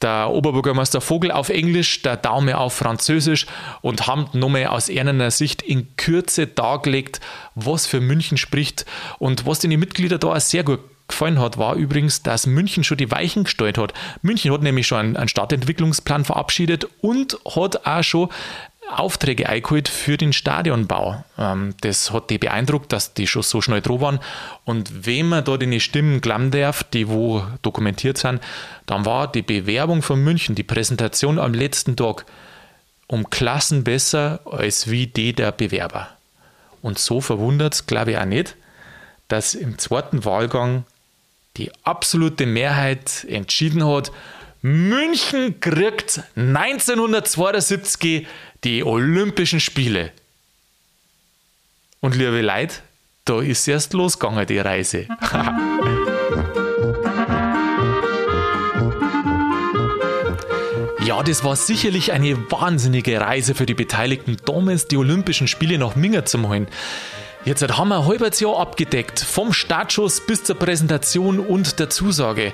der 0.00 0.30
Oberbürgermeister 0.30 1.00
Vogel 1.00 1.32
auf 1.32 1.48
Englisch, 1.48 2.02
der 2.02 2.16
Daume 2.16 2.56
auf 2.56 2.74
Französisch 2.74 3.46
und 3.80 4.06
haben 4.06 4.28
nochmal 4.32 4.68
aus 4.68 4.88
einer 4.88 5.32
Sicht 5.32 5.60
in 5.60 5.96
Kürze 5.96 6.46
dargelegt, 6.46 7.20
was 7.56 7.86
für 7.86 8.00
München 8.00 8.38
spricht 8.38 8.86
und 9.18 9.44
was 9.44 9.58
den 9.58 9.76
Mitglieder 9.78 10.18
da 10.18 10.38
sehr 10.38 10.62
gut 10.62 10.80
gefallen 11.08 11.40
hat, 11.40 11.58
war 11.58 11.74
übrigens, 11.74 12.22
dass 12.22 12.46
München 12.46 12.84
schon 12.84 12.98
die 12.98 13.10
Weichen 13.10 13.44
gestellt 13.44 13.78
hat. 13.78 13.94
München 14.22 14.52
hat 14.52 14.62
nämlich 14.62 14.86
schon 14.86 15.16
einen 15.16 15.28
Stadtentwicklungsplan 15.28 16.24
verabschiedet 16.24 16.86
und 17.00 17.38
hat 17.44 17.86
auch 17.86 18.02
schon 18.04 18.28
Aufträge 18.96 19.48
eingeholt 19.48 19.88
für 19.88 20.16
den 20.16 20.32
Stadionbau. 20.32 21.24
Ähm, 21.38 21.74
das 21.80 22.12
hat 22.12 22.30
die 22.30 22.38
beeindruckt, 22.38 22.92
dass 22.92 23.14
die 23.14 23.26
schon 23.26 23.42
so 23.42 23.60
schnell 23.60 23.80
dran 23.80 24.00
waren. 24.00 24.20
Und 24.64 25.06
wenn 25.06 25.28
man 25.28 25.44
da 25.44 25.56
die 25.56 25.80
Stimmen 25.80 26.20
glauben 26.20 26.50
darf, 26.50 26.82
die 26.84 27.08
wo 27.08 27.42
dokumentiert 27.62 28.18
sind, 28.18 28.40
dann 28.86 29.04
war 29.04 29.30
die 29.30 29.42
Bewerbung 29.42 30.02
von 30.02 30.22
München, 30.22 30.54
die 30.54 30.62
Präsentation 30.62 31.38
am 31.38 31.54
letzten 31.54 31.96
Tag 31.96 32.24
um 33.06 33.30
Klassen 33.30 33.84
besser 33.84 34.40
als 34.44 34.90
wie 34.90 35.06
die 35.06 35.32
der 35.32 35.52
Bewerber. 35.52 36.08
Und 36.82 36.98
so 36.98 37.20
verwundert 37.20 37.74
es, 37.74 37.86
glaube 37.86 38.12
ich, 38.12 38.18
auch 38.18 38.24
nicht, 38.24 38.56
dass 39.28 39.54
im 39.54 39.78
zweiten 39.78 40.24
Wahlgang 40.24 40.84
die 41.56 41.70
absolute 41.84 42.46
Mehrheit 42.46 43.24
entschieden 43.28 43.84
hat, 43.86 44.12
München 44.60 45.60
kriegt 45.60 46.20
1972 46.34 48.26
die 48.64 48.84
Olympischen 48.84 49.60
Spiele. 49.60 50.10
Und 52.00 52.16
liebe 52.16 52.40
Leute, 52.40 52.76
da 53.24 53.40
ist 53.40 53.68
erst 53.68 53.92
losgegangen, 53.92 54.46
die 54.46 54.58
Reise. 54.58 55.06
ja, 61.04 61.22
das 61.22 61.44
war 61.44 61.56
sicherlich 61.56 62.12
eine 62.12 62.50
wahnsinnige 62.50 63.20
Reise 63.20 63.54
für 63.54 63.66
die 63.66 63.74
Beteiligten, 63.74 64.36
damals 64.44 64.88
die 64.88 64.96
Olympischen 64.96 65.46
Spiele 65.48 65.78
nach 65.78 65.94
Minga 65.96 66.24
zu 66.24 66.46
holen. 66.48 66.66
Jetzt 67.44 67.62
haben 67.62 67.88
wir 67.88 68.00
ein 68.00 68.06
halbes 68.06 68.40
Jahr 68.40 68.58
abgedeckt, 68.58 69.20
vom 69.20 69.52
Startschuss 69.52 70.26
bis 70.26 70.42
zur 70.44 70.56
Präsentation 70.56 71.38
und 71.38 71.78
der 71.78 71.88
Zusage 71.90 72.52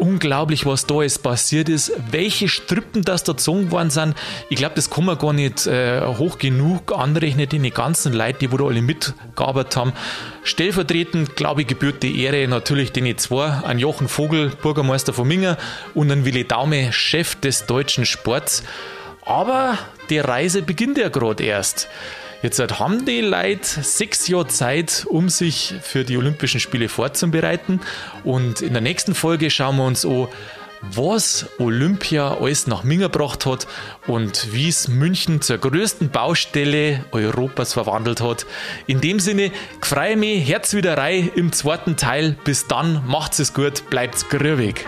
unglaublich, 0.00 0.66
was 0.66 0.86
da 0.86 1.02
jetzt 1.02 1.22
passiert 1.22 1.68
ist, 1.68 1.92
welche 2.10 2.48
Strippen 2.48 3.02
das 3.02 3.22
da 3.22 3.32
gezogen 3.32 3.70
worden 3.70 3.90
sind. 3.90 4.14
Ich 4.48 4.56
glaube, 4.56 4.74
das 4.74 4.90
kann 4.90 5.04
man 5.04 5.18
gar 5.18 5.32
nicht 5.32 5.66
äh, 5.66 6.00
hoch 6.04 6.38
genug 6.38 6.96
anrechnen, 6.96 7.48
die 7.48 7.70
ganzen 7.70 8.12
Leute, 8.12 8.38
die 8.40 8.52
wo 8.52 8.56
da 8.56 8.64
alle 8.64 8.82
mitgearbeitet 8.82 9.76
haben. 9.76 9.92
Stellvertretend, 10.42 11.36
glaube 11.36 11.62
ich, 11.62 11.66
gebührt 11.66 12.02
die 12.02 12.22
Ehre 12.22 12.48
natürlich 12.48 12.92
den 12.92 13.16
zwei, 13.18 13.46
an 13.48 13.78
Jochen 13.78 14.08
Vogel, 14.08 14.50
Bürgermeister 14.62 15.12
von 15.12 15.28
Minger 15.28 15.58
und 15.94 16.10
an 16.10 16.24
Willi 16.24 16.44
Daume, 16.44 16.92
Chef 16.92 17.34
des 17.36 17.66
deutschen 17.66 18.06
Sports. 18.06 18.64
Aber 19.24 19.78
die 20.08 20.18
Reise 20.18 20.62
beginnt 20.62 20.98
ja 20.98 21.08
gerade 21.08 21.44
erst. 21.44 21.88
Jetzt 22.42 22.58
haben 22.78 23.04
die 23.04 23.20
Leute 23.20 23.82
sechs 23.82 24.26
Jahre 24.26 24.46
Zeit, 24.46 25.04
um 25.08 25.28
sich 25.28 25.74
für 25.82 26.04
die 26.04 26.16
Olympischen 26.16 26.58
Spiele 26.58 26.88
vorzubereiten. 26.88 27.80
Und 28.24 28.62
in 28.62 28.72
der 28.72 28.80
nächsten 28.80 29.14
Folge 29.14 29.50
schauen 29.50 29.76
wir 29.76 29.84
uns 29.84 30.06
an, 30.06 30.28
was 30.80 31.46
Olympia 31.58 32.38
alles 32.38 32.66
nach 32.66 32.82
Minga 32.82 33.08
gebracht 33.08 33.44
hat 33.44 33.66
und 34.06 34.52
wie 34.52 34.68
es 34.68 34.88
München 34.88 35.42
zur 35.42 35.58
größten 35.58 36.08
Baustelle 36.08 37.04
Europas 37.12 37.74
verwandelt 37.74 38.22
hat. 38.22 38.46
In 38.86 39.02
dem 39.02 39.20
Sinne, 39.20 39.52
freue 39.82 40.16
mich, 40.16 40.48
Herz 40.48 40.72
wieder 40.72 40.96
rein 40.96 41.30
im 41.34 41.52
zweiten 41.52 41.96
Teil. 41.96 42.36
Bis 42.44 42.66
dann, 42.66 43.02
macht's 43.06 43.38
es 43.38 43.52
gut, 43.52 43.90
bleibt's 43.90 44.28
grübig. 44.30 44.86